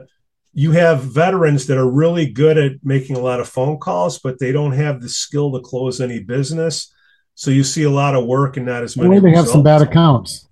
[0.52, 4.38] you have veterans that are really good at making a lot of phone calls but
[4.38, 6.92] they don't have the skill to close any business
[7.34, 9.08] so you see a lot of work and not as many.
[9.08, 9.48] Or they results.
[9.48, 10.48] have some bad accounts,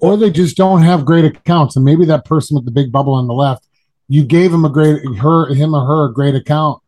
[0.00, 1.76] or they just don't have great accounts.
[1.76, 3.66] And maybe that person with the big bubble on the left,
[4.08, 6.82] you gave him a great her him or her a great account.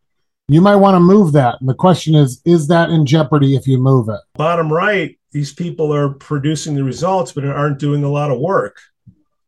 [0.49, 1.57] You might want to move that.
[1.61, 4.21] And the question is, is that in jeopardy if you move it?
[4.35, 8.79] Bottom right, these people are producing the results, but aren't doing a lot of work.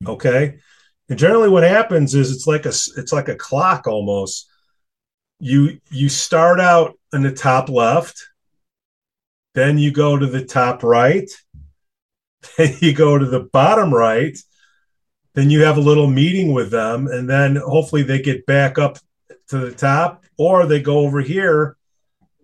[0.06, 0.58] Okay.
[1.08, 4.50] And generally what happens is it's like a it's like a clock almost.
[5.38, 8.26] You you start out in the top left
[9.56, 11.28] then you go to the top right.
[12.56, 14.38] Then you go to the bottom right.
[15.34, 17.08] Then you have a little meeting with them.
[17.08, 18.98] And then hopefully they get back up
[19.48, 21.76] to the top or they go over here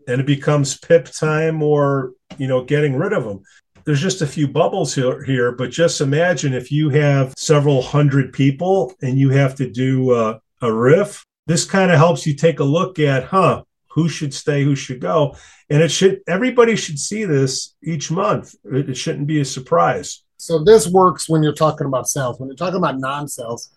[0.09, 3.43] and it becomes pip time or, you know, getting rid of them.
[3.85, 8.33] There's just a few bubbles here, here but just imagine if you have several hundred
[8.33, 11.25] people and you have to do a, a RIF.
[11.47, 13.63] This kind of helps you take a look at, huh,
[13.95, 15.37] who should stay, who should go.
[15.71, 18.55] And it should everybody should see this each month.
[18.65, 20.23] It, it shouldn't be a surprise.
[20.37, 22.41] So this works when you're talking about sales.
[22.41, 23.71] When you're talking about non-sales,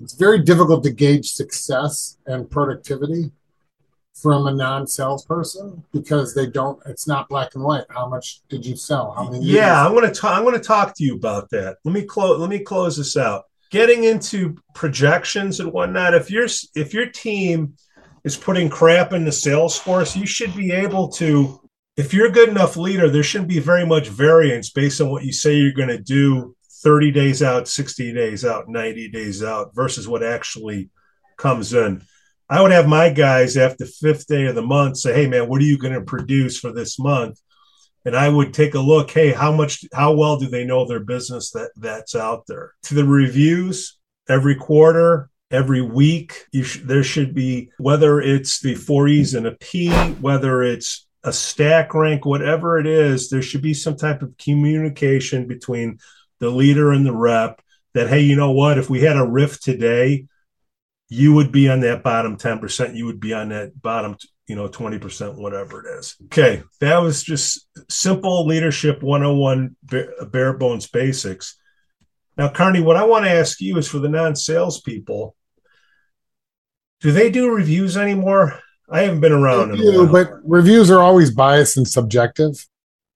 [0.00, 3.30] it's very difficult to gauge success and productivity
[4.14, 8.76] from a non-salesperson because they don't it's not black and white how much did you
[8.76, 11.48] sell how many yeah i'm going to talk i'm going to talk to you about
[11.48, 16.30] that let me close let me close this out getting into projections and whatnot if
[16.30, 17.74] your if your team
[18.24, 21.60] is putting crap in the sales force, you should be able to,
[21.96, 25.24] if you're a good enough leader, there shouldn't be very much variance based on what
[25.24, 29.74] you say you're going to do 30 days out, 60 days out, 90 days out
[29.74, 30.90] versus what actually
[31.36, 32.02] comes in.
[32.48, 35.48] I would have my guys after the fifth day of the month say, Hey man,
[35.48, 37.40] what are you going to produce for this month?
[38.04, 41.00] And I would take a look, hey, how much how well do they know their
[41.00, 42.74] business that that's out there?
[42.84, 43.96] To the reviews
[44.28, 46.46] every quarter, every week.
[46.54, 51.32] Sh- there should be, whether it's the four E's and a P, whether it's a
[51.32, 55.98] stack rank, whatever it is, there should be some type of communication between
[56.40, 57.62] the leader and the rep
[57.94, 58.78] that, hey, you know what?
[58.78, 60.26] If we had a RIF today,
[61.08, 64.68] you would be on that bottom 10%, you would be on that bottom, you know,
[64.68, 66.16] 20%, whatever it is.
[66.24, 66.62] Okay.
[66.80, 69.76] That was just simple leadership 101
[70.30, 71.58] bare bones basics.
[72.38, 75.36] Now, Carney, what I want to ask you is for the non salespeople,
[77.02, 78.58] do they do reviews anymore?
[78.90, 79.76] I haven't been around.
[79.76, 82.66] Do, but reviews are always biased and subjective.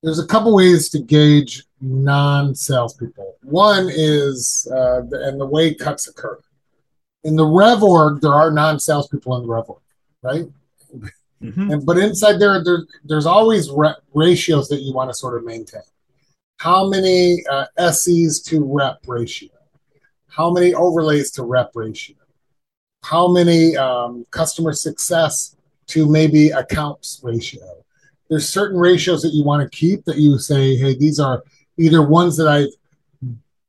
[0.03, 3.37] There's a couple ways to gauge non-salespeople.
[3.42, 6.38] One is, uh, and the way cuts occur.
[7.25, 9.83] In the Rev org, there are non-salespeople in the Rev org,
[10.22, 10.46] right?
[11.42, 11.70] Mm-hmm.
[11.70, 15.44] And, but inside there, there there's always re- ratios that you want to sort of
[15.44, 15.83] maintain.
[16.59, 19.51] How many uh, SEs to rep ratio?
[20.29, 22.15] How many overlays to rep ratio?
[23.02, 25.56] How many um, customer success
[25.88, 27.62] to maybe accounts ratio.
[28.28, 31.44] There's certain ratios that you want to keep that you say, hey, these are
[31.78, 32.68] either ones that I've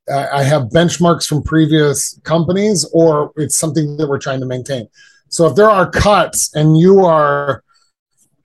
[0.09, 4.87] I have benchmarks from previous companies, or it's something that we're trying to maintain.
[5.27, 7.61] So if there are cuts and you are,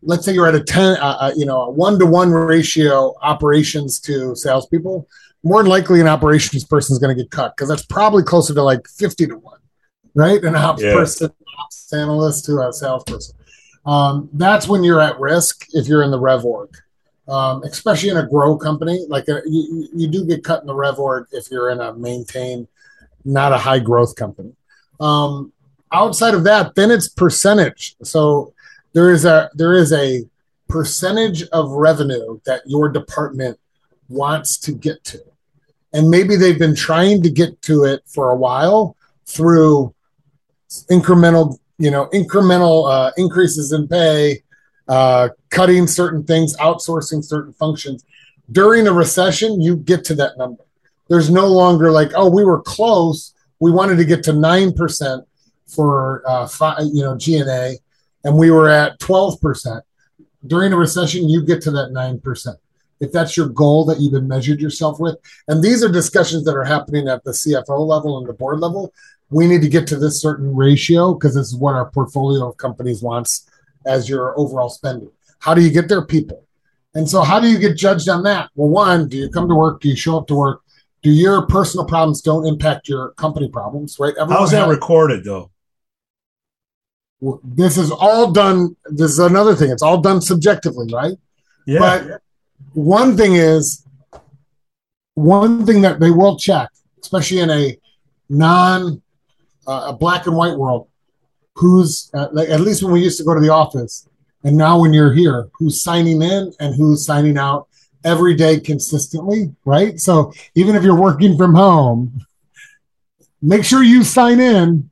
[0.03, 4.01] let's say you're at a ten, uh, uh you know, one to one ratio operations
[4.01, 5.07] to salespeople,
[5.45, 8.53] more than likely an operations person is going to get cut because that's probably closer
[8.55, 9.61] to like fifty to one
[10.15, 10.43] right?
[10.43, 10.95] An ops yeah.
[10.95, 13.37] person, ops analyst to a salesperson.
[13.85, 16.71] Um, that's when you're at risk if you're in the rev org.
[17.29, 19.05] um, especially in a grow company.
[19.09, 21.95] Like a, you, you do get cut in the rev org if you're in a
[21.95, 22.69] maintain,
[23.25, 24.53] not a high growth company.
[25.01, 25.53] Um,
[25.93, 27.97] outside of that, then it's percentage.
[28.03, 28.53] So
[28.93, 30.25] there is a there is a
[30.69, 33.59] percentage of revenue that your department
[34.09, 35.23] wants to get to.
[35.93, 38.97] And maybe they've been trying to get to it for a while
[39.27, 39.95] through
[40.91, 44.43] incremental, you know, incremental uh, increases in pay,
[44.89, 48.05] uh, cutting certain things, outsourcing certain functions.
[48.51, 50.65] During a recession, you get to that number.
[51.09, 53.35] There's no longer like, oh, we were close.
[53.61, 55.25] We wanted to get to nine percent
[55.67, 57.79] for uh, five, you know G&A,
[58.25, 59.85] and we were at twelve percent.
[60.47, 62.59] During a recession, you get to that nine percent
[63.03, 65.17] if that's your goal that you've been measured yourself with.
[65.49, 68.95] And these are discussions that are happening at the CFO level and the board level.
[69.33, 72.59] We need to get to this certain ratio because this is what our portfolio of
[72.59, 73.49] companies wants
[73.87, 75.11] as your overall spending.
[75.39, 76.05] How do you get there?
[76.05, 76.45] People.
[76.95, 78.51] And so, how do you get judged on that?
[78.55, 79.81] Well, one, do you come to work?
[79.81, 80.61] Do you show up to work?
[81.03, 84.15] Do your personal problems don't impact your company problems, right?
[84.21, 85.51] Everyone How's that has, recorded though?
[87.43, 88.77] This is all done.
[88.85, 89.71] This is another thing.
[89.71, 91.17] It's all done subjectively, right?
[91.67, 91.79] Yeah.
[91.79, 92.23] But
[92.75, 93.87] one thing is,
[95.15, 96.69] one thing that they will check,
[97.01, 97.79] especially in a
[98.29, 99.03] non
[99.67, 100.89] uh, a black and white world,
[101.55, 104.09] who's uh, like, at least when we used to go to the office,
[104.45, 107.69] and now when you're here, who's signing in and who's signing out
[108.05, 110.01] every day consistently, right?
[110.01, 112.21] So even if you're working from home,
[113.41, 114.91] make sure you sign in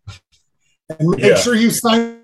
[0.99, 1.35] and make yeah.
[1.37, 2.21] sure you sign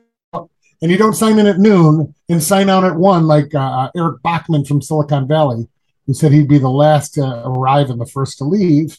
[0.83, 3.91] and you don't sign in at noon and sign out at one like uh, uh,
[3.97, 5.67] Erlich Bachman from Silicon Valley,
[6.07, 8.99] who said he'd be the last to arrive and the first to leave.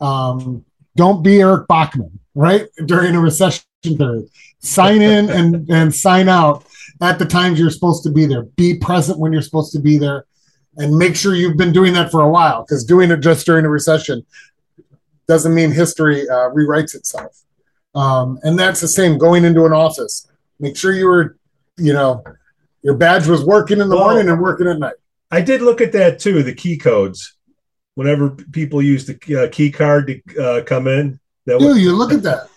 [0.00, 0.64] Um,
[0.96, 2.68] don't be Erlich Bachman, right?
[2.86, 4.28] During a recession period.
[4.60, 6.64] Sign in and, and sign out
[7.00, 8.42] at the times you're supposed to be there.
[8.42, 10.24] Be present when you're supposed to be there.
[10.76, 13.64] And make sure you've been doing that for a while because doing it just during
[13.64, 14.24] a recession
[15.26, 17.42] doesn't mean history uh, rewrites itself.
[17.96, 20.28] Um, and that's the same going into an office
[20.60, 21.36] Make sure you were,
[21.76, 22.24] you know,
[22.82, 24.94] your badge was working in the well, morning and working at night.
[25.30, 27.34] I did look at that too, the key codes.
[27.94, 32.12] Whenever people use the uh, key card to uh, come in, that was, you look
[32.12, 32.48] at that.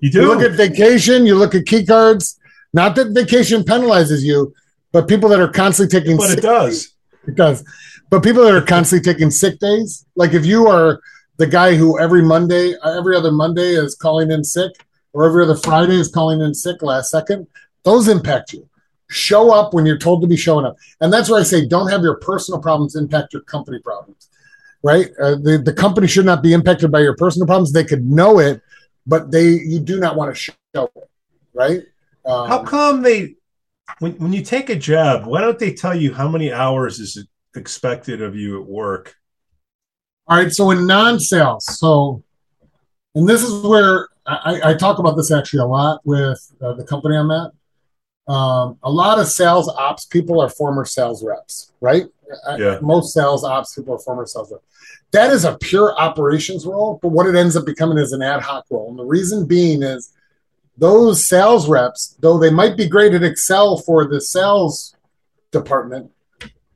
[0.00, 0.22] You do.
[0.22, 1.26] You look at vacation.
[1.26, 2.38] You look at key cards.
[2.72, 4.54] Not that vacation penalizes you,
[4.92, 6.16] but people that are constantly taking.
[6.16, 6.86] But it does.
[6.86, 6.94] Days,
[7.28, 7.64] it does.
[8.10, 11.00] But people that are constantly taking sick days, like if you are
[11.38, 14.72] the guy who every Monday, uh, every other Monday is calling in sick,
[15.12, 17.46] or every other Friday is calling in sick last second,
[17.84, 18.68] those impact you.
[19.08, 20.76] Show up when you're told to be showing up.
[21.00, 24.28] And that's where I say don't have your personal problems impact your company problems,
[24.86, 25.10] right?
[25.20, 27.72] Uh, the, the company should not be impacted by your personal problems.
[27.72, 28.62] They could know it,
[29.04, 30.54] but they you do not want to show
[30.94, 31.10] it,
[31.52, 31.82] right?
[32.24, 33.34] Um, how come they,
[33.98, 37.26] when, when you take a job, why don't they tell you how many hours is
[37.56, 39.16] expected of you at work?
[40.28, 40.52] All right.
[40.52, 42.22] So in non sales, so,
[43.16, 46.84] and this is where I, I, talk about this actually a lot with uh, the
[46.84, 47.50] company I'm at.
[48.28, 52.06] Um, a lot of sales ops people are former sales reps, right?
[52.58, 52.80] Yeah.
[52.82, 54.64] most sales ops people are former sales reps.
[55.12, 58.42] That is a pure operations role, but what it ends up becoming is an ad
[58.42, 58.90] hoc role.
[58.90, 60.12] And the reason being is
[60.76, 64.96] those sales reps, though they might be great at Excel for the sales
[65.52, 66.10] department,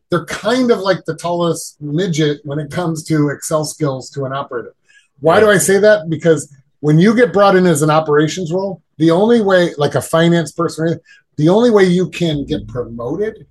[0.09, 4.33] they're kind of like the tallest midget when it comes to Excel skills to an
[4.33, 4.75] operator.
[5.21, 5.41] Why yeah.
[5.41, 6.09] do I say that?
[6.09, 10.03] Because when you get brought in as an operations role, the only way, like a
[10.03, 10.99] finance person,
[11.41, 13.47] the only way you can get promoted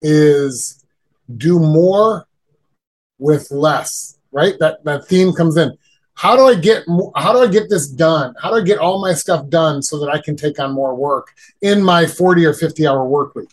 [0.00, 0.82] is
[1.36, 2.26] do more
[3.18, 4.54] with less, right?
[4.60, 5.76] That that theme comes in.
[6.14, 6.84] How do I get
[7.16, 8.34] how do I get this done?
[8.40, 10.94] How do I get all my stuff done so that I can take on more
[10.94, 13.50] work in my 40 or 50 hour work week?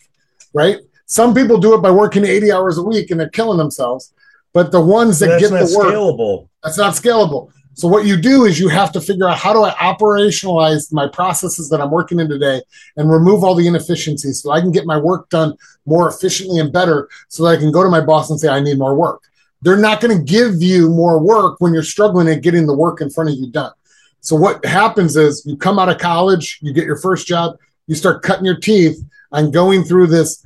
[0.53, 0.77] Right?
[1.05, 4.13] Some people do it by working 80 hours a week and they're killing themselves.
[4.53, 6.47] But the ones that get the work, scalable.
[6.63, 7.51] that's not scalable.
[7.75, 11.09] So what you do is you have to figure out how do I operationalize my
[11.09, 12.61] processes that I'm working in today
[12.95, 16.71] and remove all the inefficiencies so I can get my work done more efficiently and
[16.71, 19.23] better so that I can go to my boss and say I need more work.
[19.61, 23.01] They're not going to give you more work when you're struggling at getting the work
[23.01, 23.73] in front of you done.
[24.21, 27.57] So what happens is you come out of college, you get your first job,
[27.87, 29.03] you start cutting your teeth
[29.33, 30.45] on going through this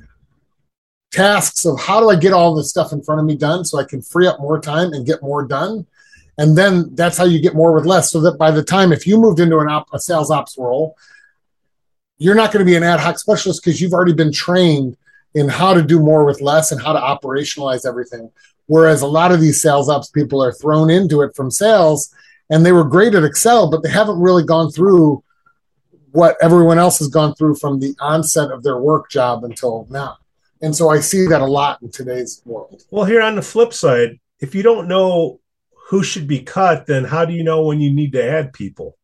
[1.12, 3.78] tasks of how do I get all this stuff in front of me done so
[3.78, 5.86] I can free up more time and get more done
[6.40, 8.10] and then that's how you get more with less.
[8.10, 10.96] So that by the time if you moved into an op, a sales ops role,
[12.16, 14.96] you're not going to be an ad hoc specialist because you've already been trained
[15.34, 18.30] in how to do more with less and how to operationalize everything.
[18.68, 22.10] Whereas a lot of these sales ops people are thrown into it from sales
[22.48, 25.22] and they were great at Excel, but they haven't really gone through
[26.12, 30.16] what everyone else has gone through from the onset of their work job until now.
[30.62, 32.82] And so I see that a lot in today's world.
[32.90, 35.39] Well, here on the flip side, if you don't know
[35.90, 38.96] who should be cut, then how do you know when you need to add people?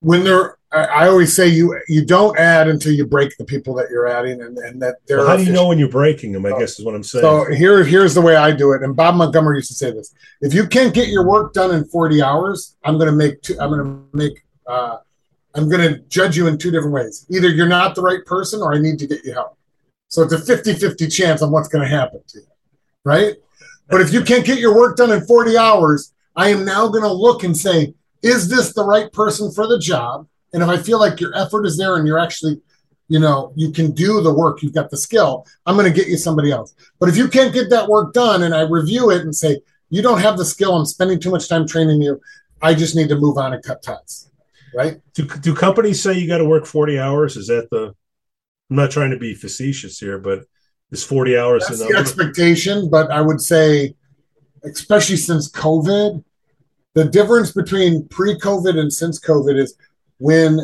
[0.00, 3.88] When they're, I always say you you don't add until you break the people that
[3.88, 5.18] you're adding, and, and that they're.
[5.18, 6.44] Well, how do you know when you're breaking them?
[6.44, 7.22] I so, guess is what I'm saying.
[7.22, 10.12] So here here's the way I do it, and Bob Montgomery used to say this:
[10.40, 13.56] If you can't get your work done in 40 hours, I'm going to make two,
[13.60, 14.98] I'm going to make uh,
[15.54, 17.26] I'm going to judge you in two different ways.
[17.30, 19.56] Either you're not the right person, or I need to get you help.
[20.08, 22.46] So it's a 50-50 chance on what's going to happen to you,
[23.04, 23.36] right?
[23.88, 27.02] But if you can't get your work done in 40 hours, I am now going
[27.02, 30.26] to look and say, is this the right person for the job?
[30.52, 32.60] And if I feel like your effort is there and you're actually,
[33.08, 36.08] you know, you can do the work, you've got the skill, I'm going to get
[36.08, 36.74] you somebody else.
[36.98, 39.60] But if you can't get that work done and I review it and say,
[39.90, 42.20] you don't have the skill, I'm spending too much time training you,
[42.60, 44.30] I just need to move on and cut ties.
[44.74, 45.00] Right?
[45.14, 47.36] Do, do companies say you got to work 40 hours?
[47.36, 47.94] Is that the,
[48.70, 50.44] I'm not trying to be facetious here, but
[50.90, 53.94] is 40 hours That's the expectation, but I would say,
[54.64, 56.22] especially since COVID,
[56.94, 59.76] the difference between pre-COVID and since COVID is
[60.18, 60.60] when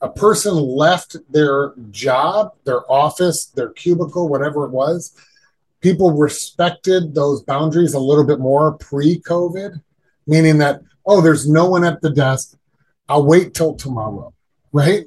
[0.00, 5.14] a person left their job, their office, their cubicle, whatever it was,
[5.80, 9.80] people respected those boundaries a little bit more pre-COVID,
[10.26, 12.56] meaning that, oh, there's no one at the desk.
[13.08, 14.32] I'll wait till tomorrow,
[14.72, 15.04] right?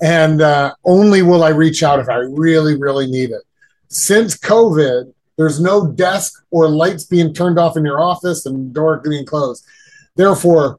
[0.00, 3.42] And uh, only will I reach out if I really, really need it
[3.90, 8.98] since COVID, there's no desk or lights being turned off in your office and door
[8.98, 9.64] being closed.
[10.16, 10.78] Therefore,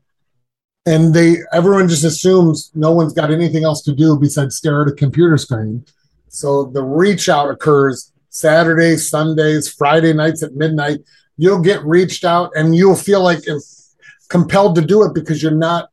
[0.85, 4.87] and they everyone just assumes no one's got anything else to do besides stare at
[4.87, 5.85] a computer screen.
[6.29, 10.99] So the reach out occurs Saturdays, Sundays, Friday nights at midnight.
[11.37, 13.39] You'll get reached out and you'll feel like
[14.29, 15.89] compelled to do it because you're not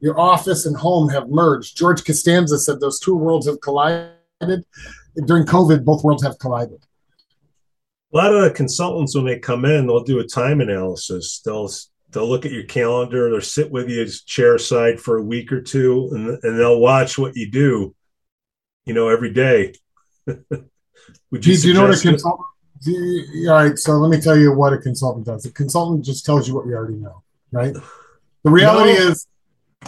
[0.00, 1.76] your office and home have merged.
[1.76, 4.64] George Costanza said those two worlds have collided
[5.26, 6.84] during COVID, both worlds have collided.
[8.12, 11.40] A lot of the consultants, when they come in, they'll do a time analysis.
[11.44, 11.70] They'll
[12.10, 13.30] they'll look at your calendar.
[13.30, 17.18] They'll sit with you chair side for a week or two, and and they'll watch
[17.18, 17.94] what you do.
[18.84, 19.74] You know, every day.
[20.26, 21.54] Would you?
[21.54, 22.46] Do, do you know what a consultant?
[22.82, 25.44] You, all right, so let me tell you what a consultant does.
[25.44, 27.74] A consultant just tells you what you already know, right?
[28.42, 29.08] The reality no.
[29.10, 29.26] is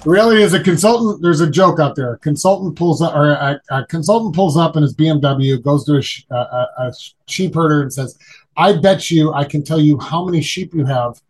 [0.01, 1.23] the reality is a consultant.
[1.23, 2.15] There's a joke out there.
[2.15, 5.97] A consultant pulls up, or a, a consultant pulls up in his BMW, goes to
[5.97, 6.93] a, a, a,
[7.29, 8.19] sheep herder and says,
[8.57, 11.21] "I bet you I can tell you how many sheep you have,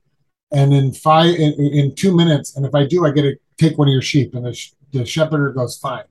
[0.52, 3.76] and in five in, in two minutes, and if I do, I get to take
[3.78, 6.04] one of your sheep." And the, the shepherd goes, "Fine."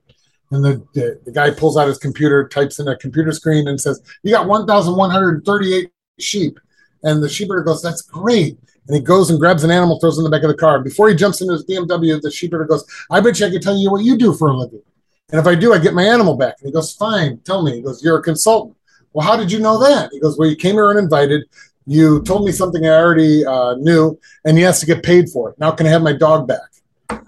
[0.50, 3.80] And the, the, the guy pulls out his computer, types in a computer screen, and
[3.80, 5.90] says, "You got 1,138
[6.20, 6.60] sheep."
[7.02, 8.58] And the sheepherder goes, "That's great."
[8.88, 10.76] And he goes and grabs an animal, throws in the back of the car.
[10.76, 13.60] And before he jumps into his BMW, the sheepherder goes, I bet you I can
[13.60, 14.82] tell you what you do for a living.
[15.30, 16.56] And if I do, I get my animal back.
[16.58, 17.76] And he goes, Fine, tell me.
[17.76, 18.76] He goes, You're a consultant.
[19.12, 20.10] Well, how did you know that?
[20.12, 21.44] He goes, Well, you came here uninvited.
[21.86, 25.50] You told me something I already uh, knew, and he has to get paid for
[25.50, 25.58] it.
[25.58, 27.24] Now, can I have my dog back?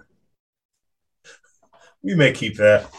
[2.02, 2.90] We may keep that.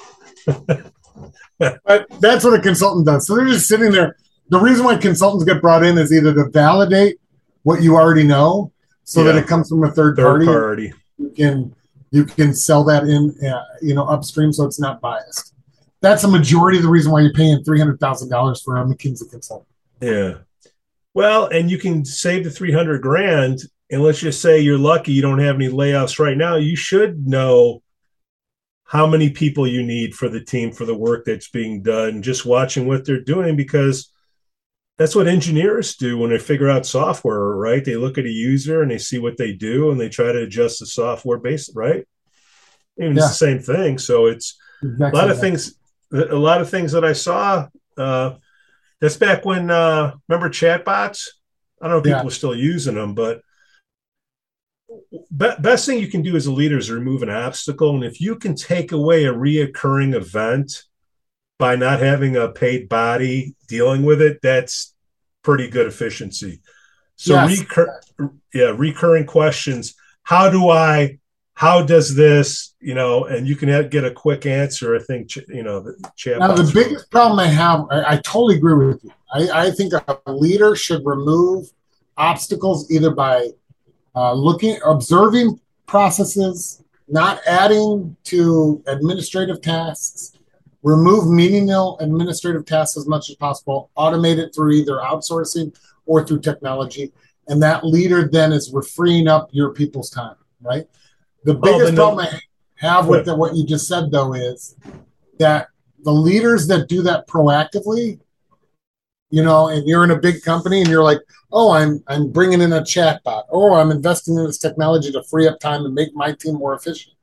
[1.58, 3.28] but that's what a consultant does.
[3.28, 4.18] So they're just sitting there.
[4.50, 7.20] The reason why consultants get brought in is either to validate
[7.66, 8.72] what you already know,
[9.06, 9.32] so yeah.
[9.32, 10.46] that it comes from a third, third party.
[10.46, 10.94] party.
[11.18, 11.76] You can
[12.12, 15.54] you can sell that in, uh, you know, upstream, so it's not biased.
[16.00, 18.86] That's a majority of the reason why you're paying three hundred thousand dollars for a
[18.86, 19.68] McKinsey consultant.
[20.00, 20.36] Yeah,
[21.16, 25.12] well, and you can save the three hundred grand, and let's just say you're lucky
[25.12, 26.58] you don't have any layoffs right now.
[26.58, 27.82] You should know
[28.84, 32.22] how many people you need for the team for the work that's being done.
[32.22, 34.12] Just watching what they're doing because
[34.98, 37.84] that's what engineers do when they figure out software, right?
[37.84, 40.44] They look at a user and they see what they do and they try to
[40.44, 42.08] adjust the software base, right?
[42.98, 43.24] And yeah.
[43.24, 43.98] it's the same thing.
[43.98, 45.78] So it's exactly a lot of things.
[46.14, 47.68] A lot of things that I saw.
[47.98, 48.36] Uh,
[49.02, 51.28] that's back when uh, remember chatbots.
[51.82, 52.28] I don't know if people yeah.
[52.28, 53.42] are still using them, but
[55.36, 58.22] be- best thing you can do as a leader is remove an obstacle, and if
[58.22, 60.84] you can take away a reoccurring event
[61.58, 64.94] by not having a paid body dealing with it, that's
[65.44, 66.62] pretty good efficiency.
[67.16, 67.60] So yes.
[67.60, 68.02] recur-
[68.54, 69.96] yeah, recurring questions.
[70.24, 71.20] How do I
[71.56, 74.94] how does this, you know, and you can have, get a quick answer.
[74.96, 76.40] I think, you know, the chat.
[76.40, 79.12] Now, the biggest problem I have, I, I totally agree with you.
[79.34, 81.68] I, I, think a leader should remove
[82.18, 83.52] obstacles either by
[84.16, 90.35] uh, looking, observing processes, not adding to administrative tasks,
[90.86, 95.76] remove menial administrative tasks as much as possible, automate it through either outsourcing
[96.06, 97.12] or through technology.
[97.48, 100.88] And that leader then is freeing up your people's time, right?
[101.44, 102.40] The biggest problem I
[102.76, 104.76] have with the, what you just said, though, is
[105.40, 105.70] that
[106.04, 108.20] the leaders that do that proactively,
[109.32, 111.20] you know, and you're in a big company and you're like,
[111.52, 115.48] oh, I'm I'm bringing in a chatbot, or I'm investing in this technology to free
[115.48, 117.15] up time and make my team more efficient.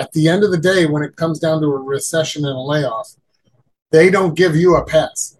[0.00, 2.60] At the end of the day, when it comes down to a recession and a
[2.60, 3.14] layoff,
[3.90, 5.36] they don't give you a pass.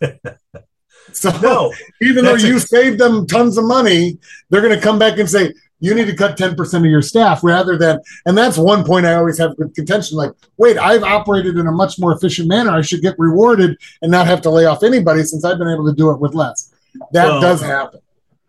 [1.12, 1.72] so no,
[2.02, 4.18] even though you a- saved them tons of money,
[4.50, 7.44] they're going to come back and say, you need to cut 10% of your staff
[7.44, 11.56] rather than and that's one point i always have with contention like wait i've operated
[11.56, 12.72] in a much more efficient manner.
[12.72, 15.86] I should get rewarded and not have to lay off anybody since i've been able
[15.86, 16.74] to do it with less.
[17.12, 18.00] That well, does happen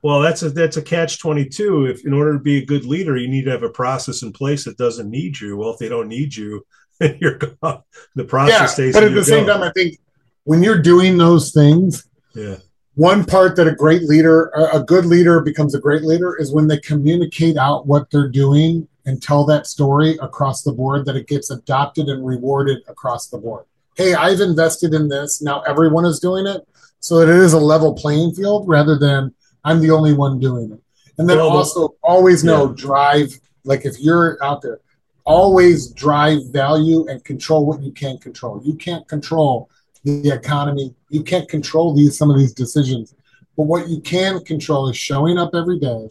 [0.01, 3.17] well that's a that's a catch 22 if in order to be a good leader
[3.17, 5.57] you need to have a process in place that doesn't need you.
[5.57, 6.65] Well if they don't need you
[7.19, 7.83] you're gone.
[8.15, 9.97] The process yeah, stays but at the same time i think
[10.43, 12.55] when you're doing those things yeah.
[12.95, 16.67] one part that a great leader, a good leader becomes a great leader is when
[16.67, 21.27] they communicate out what they're doing and tell that story across the board that it
[21.27, 23.65] gets adopted and rewarded across the board.
[23.95, 25.41] Hey, I've invested in this.
[25.41, 26.65] Now everyone is doing it.
[27.01, 29.33] So that it is a level playing field rather than
[29.69, 30.81] I'm the only one doing it.
[31.19, 32.75] And then well, also always know yeah.
[32.75, 34.79] drive, like if you're out there,
[35.25, 38.61] always drive value and control what you can't control.
[38.63, 39.69] You can't control
[40.03, 40.95] the economy.
[41.09, 43.13] You can't control these some of these decisions,
[43.55, 46.09] but what you can control is showing up every day,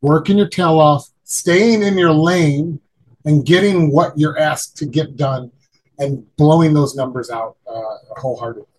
[0.00, 2.80] working your tail off, staying in your lane,
[3.26, 5.50] and getting what you're asked to get done,
[5.98, 8.69] and blowing those numbers out uh, wholeheartedly.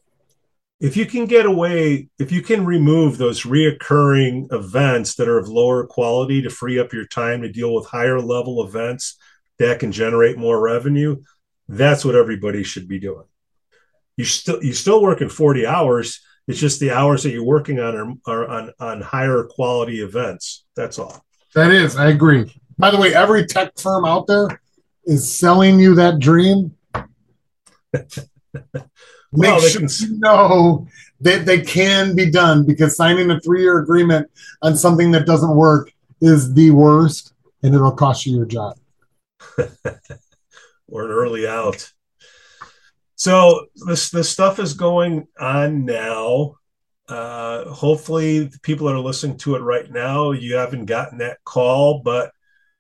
[0.81, 5.47] If you can get away, if you can remove those reoccurring events that are of
[5.47, 9.15] lower quality to free up your time to deal with higher level events
[9.59, 11.21] that can generate more revenue,
[11.67, 13.25] that's what everybody should be doing.
[14.17, 16.19] You still you still working 40 hours.
[16.47, 20.65] It's just the hours that you're working on are, are on on higher quality events.
[20.75, 21.23] That's all.
[21.53, 22.51] That is i agree.
[22.79, 24.59] By the way every tech firm out there
[25.05, 26.75] is selling you that dream
[29.31, 30.87] make well, sure you know
[31.19, 34.29] that they can be done because signing a three-year agreement
[34.61, 38.77] on something that doesn't work is the worst and it'll cost you your job
[40.87, 41.91] or an early out
[43.21, 46.55] so this this stuff is going on now.
[47.07, 51.37] Uh, hopefully, the people that are listening to it right now, you haven't gotten that
[51.43, 52.31] call, but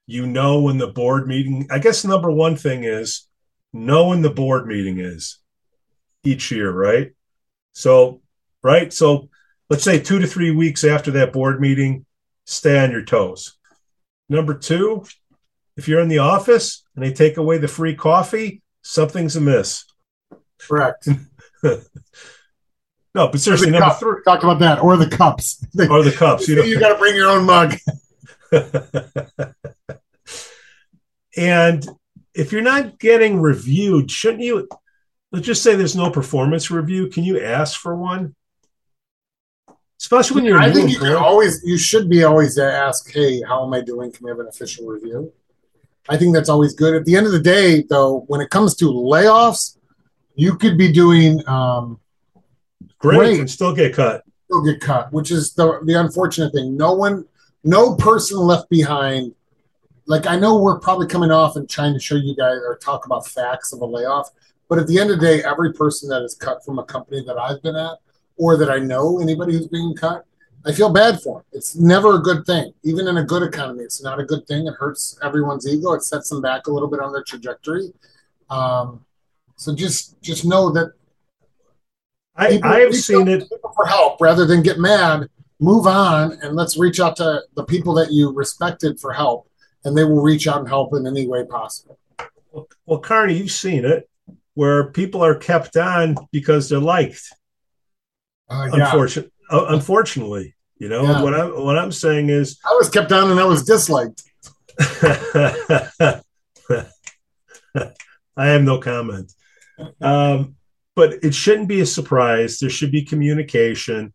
[0.07, 1.67] you know when the board meeting.
[1.69, 3.27] I guess number one thing is
[3.71, 5.37] know when the board meeting is
[6.23, 7.11] each year, right?
[7.73, 8.21] So,
[8.63, 8.91] right.
[8.91, 9.29] So
[9.69, 12.05] let's say two to three weeks after that board meeting,
[12.45, 13.57] stay on your toes.
[14.29, 15.05] Number two,
[15.77, 19.85] if you're in the office and they take away the free coffee, something's amiss.
[20.59, 21.07] Correct.
[21.63, 21.79] no,
[23.13, 24.21] but seriously, number three.
[24.25, 25.65] Talk about that, or the cups.
[25.89, 26.47] or the cups.
[26.47, 27.75] You know, you got to bring your own mug.
[31.37, 31.87] and
[32.33, 34.67] if you're not getting reviewed, shouldn't you?
[35.31, 37.07] Let's just say there's no performance review.
[37.07, 38.35] Can you ask for one?
[39.99, 40.59] Especially when you're.
[40.59, 41.61] I think you can always.
[41.63, 44.11] You should be always ask, "Hey, how am I doing?
[44.11, 45.31] Can we have an official review?"
[46.09, 46.95] I think that's always good.
[46.95, 49.77] At the end of the day, though, when it comes to layoffs,
[50.35, 51.99] you could be doing um,
[52.97, 54.23] great, great and still get cut.
[54.45, 56.75] Still get cut, which is the the unfortunate thing.
[56.75, 57.25] No one,
[57.63, 59.33] no person left behind.
[60.07, 63.05] Like I know we're probably coming off and trying to show you guys or talk
[63.05, 64.31] about facts of a layoff,
[64.71, 67.21] but at the end of the day, every person that is cut from a company
[67.25, 67.97] that I've been at
[68.37, 70.23] or that I know anybody who's being cut,
[70.65, 71.45] I feel bad for them.
[71.51, 72.73] It's never a good thing.
[72.83, 74.67] Even in a good economy, it's not a good thing.
[74.67, 75.91] It hurts everyone's ego.
[75.91, 77.91] It sets them back a little bit on their trajectory.
[78.49, 79.03] Um,
[79.57, 80.93] so just just know that
[82.37, 83.43] I, people, I have seen it
[83.75, 85.27] for help rather than get mad.
[85.59, 89.49] Move on and let's reach out to the people that you respected for help,
[89.83, 91.99] and they will reach out and help in any way possible.
[92.53, 94.07] Well, well Carney, you've seen it
[94.53, 97.21] where people are kept on because they're liked.
[98.49, 98.85] Uh, yeah.
[98.85, 101.21] Unfortunately, uh, unfortunately, you know yeah.
[101.21, 104.23] what I'm what I'm saying is I was kept on and I was disliked.
[108.37, 109.31] I have no comment.
[109.99, 110.55] Um,
[110.95, 112.59] but it shouldn't be a surprise.
[112.59, 114.13] There should be communication.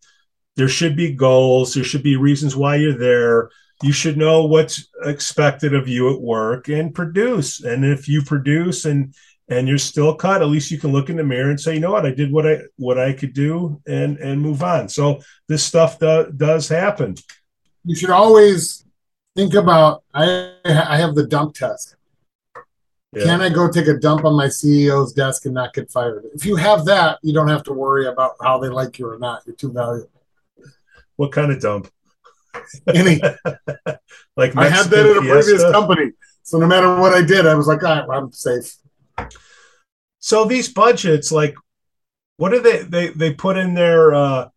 [0.57, 1.74] There should be goals.
[1.74, 3.51] There should be reasons why you're there.
[3.82, 7.62] You should know what's expected of you at work and produce.
[7.62, 9.14] And if you produce and
[9.49, 11.80] and you're still cut, at least you can look in the mirror and say, you
[11.80, 14.88] know what, I did what I what I could do and and move on.
[14.88, 17.14] So this stuff do, does happen.
[17.84, 18.84] You should always
[19.36, 20.03] think about.
[20.12, 21.97] I I have the dump test.
[23.12, 23.24] Yeah.
[23.24, 26.24] Can I go take a dump on my CEO's desk and not get fired?
[26.34, 29.18] If you have that, you don't have to worry about how they like you or
[29.18, 29.42] not.
[29.47, 30.11] You're too valuable.
[31.14, 31.88] What kind of dump?
[32.94, 33.20] Any.
[34.36, 36.12] like Mexican I had that at a previous company.
[36.42, 38.76] So no matter what I did, I was like, right, I'm safe.
[40.18, 41.54] So these budgets, like,
[42.36, 44.14] what do they they they put in there?
[44.14, 44.48] Uh,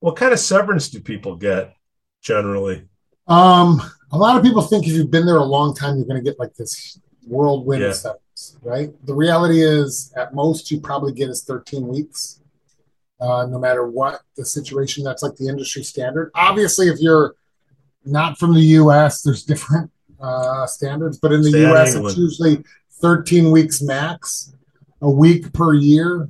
[0.00, 1.74] what kind of severance do people get
[2.22, 2.88] generally?
[3.26, 3.80] Um,
[4.12, 6.28] a lot of people think if you've been there a long time, you're going to
[6.28, 7.92] get like this whirlwind Yeah.
[7.92, 8.90] severance, right?
[9.06, 12.40] The reality is, at most, you probably get is 13 weeks,
[13.20, 15.04] uh, no matter what the situation.
[15.04, 16.30] That's like the industry standard.
[16.34, 17.34] Obviously, if you're
[18.04, 19.90] not from the U.S., there's different
[20.20, 22.64] uh, standards, but in the Stay U.S., it's usually
[23.00, 24.54] 13 weeks max,
[25.00, 26.28] a week per year,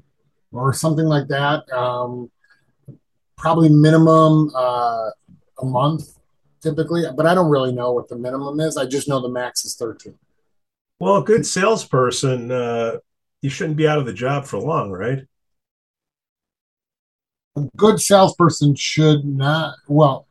[0.53, 1.71] or something like that.
[1.73, 2.31] Um,
[3.37, 5.11] probably minimum uh,
[5.61, 6.19] a month
[6.61, 8.77] typically, but I don't really know what the minimum is.
[8.77, 10.15] I just know the max is 13.
[11.01, 12.99] Well, a good salesperson, uh,
[13.41, 15.21] you shouldn't be out of the job for long, right?
[17.57, 20.28] A good salesperson should not, well,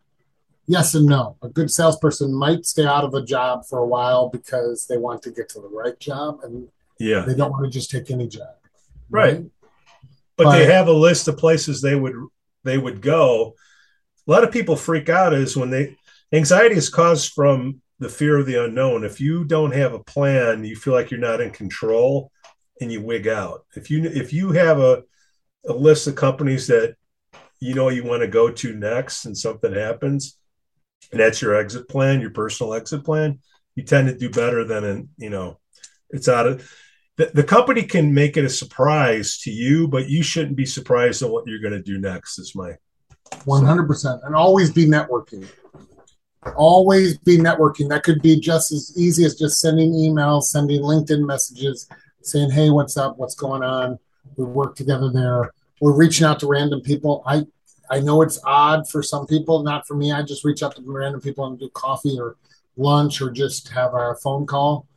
[0.68, 1.38] yes and no.
[1.42, 5.22] A good salesperson might stay out of a job for a while because they want
[5.24, 6.68] to get to the right job and
[7.00, 8.56] Yeah, they don't want to just take any job.
[9.10, 9.44] Right.
[10.36, 12.16] but they have a list of places they would
[12.64, 13.56] they would go.
[14.28, 15.96] A lot of people freak out is when they
[16.34, 19.04] anxiety is caused from the fear of the unknown.
[19.04, 22.32] If you don't have a plan, you feel like you're not in control,
[22.82, 23.66] and you wig out.
[23.76, 25.04] If you if you have a
[25.68, 26.96] a list of companies that
[27.60, 30.38] you know you want to go to next, and something happens,
[31.12, 33.40] and that's your exit plan, your personal exit plan,
[33.76, 35.60] you tend to do better than in you know
[36.10, 36.70] it's out of
[37.18, 41.24] the, the company can make it a surprise to you, but you shouldn't be surprised
[41.24, 42.40] on what you're going to do next.
[42.40, 42.74] Is my
[43.32, 45.48] 100% and always be networking.
[46.56, 47.90] Always be networking.
[47.90, 51.90] That could be just as easy as just sending emails sending linkedin messages
[52.22, 53.18] saying hey what's up?
[53.18, 54.00] What's going on?
[54.38, 55.52] We work together there.
[55.82, 57.24] We're reaching out to random people.
[57.26, 57.46] I
[57.90, 60.82] i know it's odd for some people not for me i just reach out to
[60.86, 62.36] random people and do coffee or
[62.76, 64.88] lunch or just have a phone call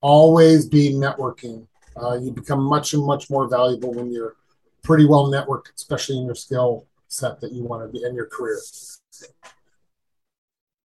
[0.00, 1.66] always be networking
[2.02, 4.36] uh, you become much and much more valuable when you're
[4.82, 8.26] pretty well networked especially in your skill set that you want to be in your
[8.26, 8.58] career.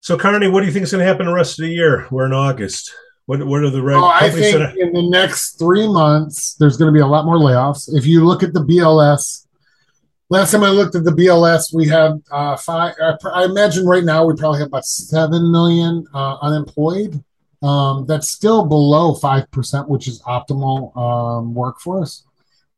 [0.02, 0.48] so, Carney.
[0.48, 2.08] What do you think is going to happen the rest of the year?
[2.12, 2.94] We're in August.
[3.28, 3.96] What what are the right?
[3.96, 7.26] Oh, I think are, in the next three months, there's going to be a lot
[7.26, 7.90] more layoffs.
[7.96, 9.45] If you look at the BLS,
[10.30, 12.96] last time I looked at the BLS, we had uh, five.
[13.02, 17.24] I, I imagine right now we probably have about seven million uh, unemployed.
[17.62, 22.26] Um, that's still below five percent, which is optimal um, workforce.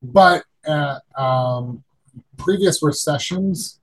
[0.02, 1.84] But at um,
[2.38, 3.80] previous recessions,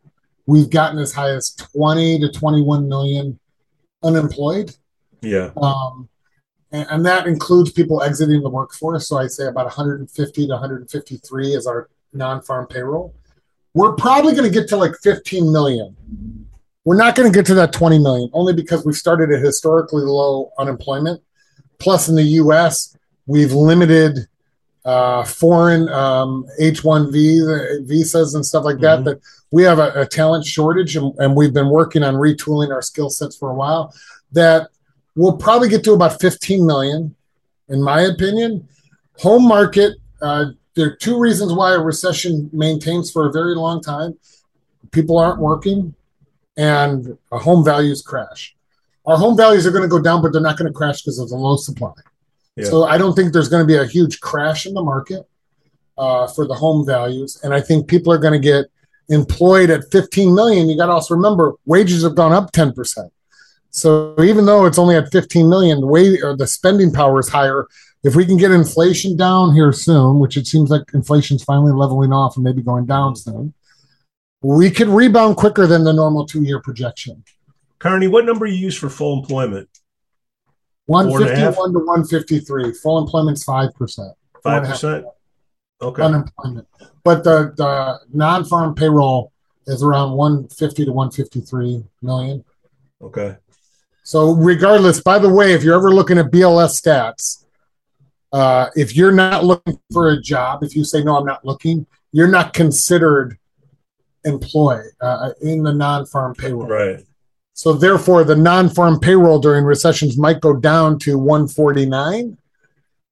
[0.46, 3.38] we've gotten as high as twenty to twenty-one million
[4.02, 4.74] unemployed.
[5.22, 6.08] yeah Um,
[6.70, 9.08] and, and that includes people exiting the workforce.
[9.08, 13.14] So I'd say about 150 to 153 is our non-farm payroll.
[13.74, 15.96] We're probably going to get to like 15 million.
[16.84, 20.02] We're not going to get to that 20 million only because we've started at historically
[20.02, 21.22] low unemployment.
[21.78, 22.96] Plus, in the U.S.,
[23.26, 24.28] we've limited
[24.84, 29.00] uh, foreign um, H-1 visa, visas and stuff like that.
[29.00, 29.04] Mhm.
[29.04, 29.20] That
[29.50, 33.08] we have a, a talent shortage, and, and we've been working on retooling our skill
[33.10, 33.94] sets for a while.
[34.32, 34.68] That
[35.14, 37.14] we'll probably get to about 15 million,
[37.68, 38.68] in my opinion.
[39.20, 39.96] Home market.
[40.20, 44.18] Uh, there are two reasons why a recession maintains for a very long time.
[44.90, 45.94] People aren't working,
[46.56, 48.54] and home values crash.
[49.06, 51.18] Our home values are going to go down, but they're not going to crash because
[51.18, 51.92] of the low supply.
[52.56, 52.66] Yeah.
[52.66, 55.28] So I don't think there's going to be a huge crash in the market
[55.98, 58.66] uh, for the home values, and I think people are going to get
[59.08, 60.68] employed at 15 million.
[60.68, 63.12] You got to also remember wages have gone up 10 percent.
[63.70, 67.28] So even though it's only at 15 million, the way or the spending power is
[67.28, 67.66] higher.
[68.04, 72.12] If we can get inflation down here soon, which it seems like inflation's finally leveling
[72.12, 73.54] off and maybe going down soon,
[74.42, 77.24] we could rebound quicker than the normal two-year projection.
[77.78, 79.70] Carney, what number you use for full employment?
[80.86, 81.56] and a half?
[81.56, 82.72] 151 to 153.
[82.74, 84.14] Full employment's 5%.
[84.42, 85.06] Five percent.
[85.80, 86.02] Okay.
[86.02, 86.68] Unemployment.
[87.02, 89.32] But the, the non-farm payroll
[89.66, 92.44] is around 150 to 153 million.
[93.00, 93.36] Okay.
[94.02, 97.43] So regardless, by the way, if you're ever looking at BLS stats,
[98.34, 101.86] uh, if you're not looking for a job, if you say no, I'm not looking,
[102.10, 103.38] you're not considered
[104.24, 106.66] employed uh, in the non-farm payroll.
[106.66, 107.04] Right.
[107.52, 112.36] So therefore, the non-farm payroll during recessions might go down to 149,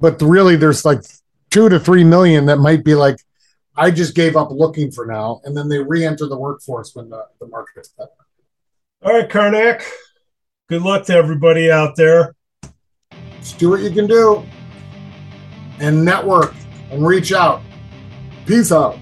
[0.00, 1.02] but really there's like
[1.52, 3.20] two to three million that might be like,
[3.76, 7.26] I just gave up looking for now, and then they re-enter the workforce when the,
[7.38, 8.10] the market is better.
[9.02, 9.84] All right, Karnak.
[10.68, 12.34] Good luck to everybody out there.
[13.38, 14.44] Just do what you can do,
[15.80, 16.54] and network
[16.90, 17.62] and reach out.
[18.46, 18.98] Peace out.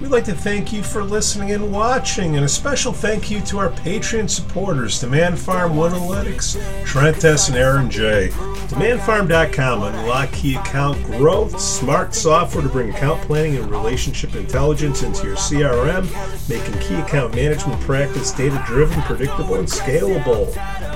[0.00, 3.58] We'd like to thank you for listening and watching, and a special thank you to
[3.58, 7.46] our Patreon supporters, DemandFarm Analytics, Trent S.
[7.48, 8.30] and Aaron J.
[8.68, 15.28] DemandFarm.com unlock key account growth, smart software to bring account planning and relationship intelligence into
[15.28, 16.08] your CRM,
[16.48, 20.52] making key account management practice data driven, predictable, and scalable.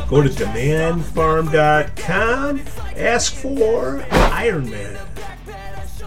[0.08, 2.62] Go to DemandFarm.com,
[2.96, 5.07] ask for Iron Man.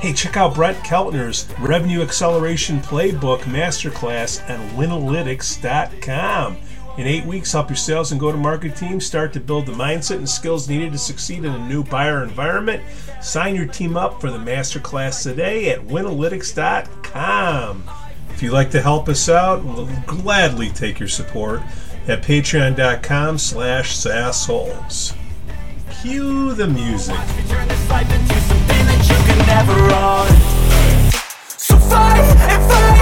[0.02, 6.58] Hey, check out Brett Keltner's Revenue Acceleration Playbook Masterclass at Winalytics.com.
[6.98, 9.74] In eight weeks, help your sales and go to market team start to build the
[9.74, 12.82] mindset and skills needed to succeed in a new buyer environment.
[13.22, 17.84] Sign your team up for the masterclass today at Winalytics.com.
[18.32, 21.62] If you'd like to help us out, we'll gladly take your support
[22.08, 25.16] at patreon.com slash sassholes.
[26.02, 27.16] Cue the music
[29.52, 29.74] never.
[31.58, 33.01] So fight and fight.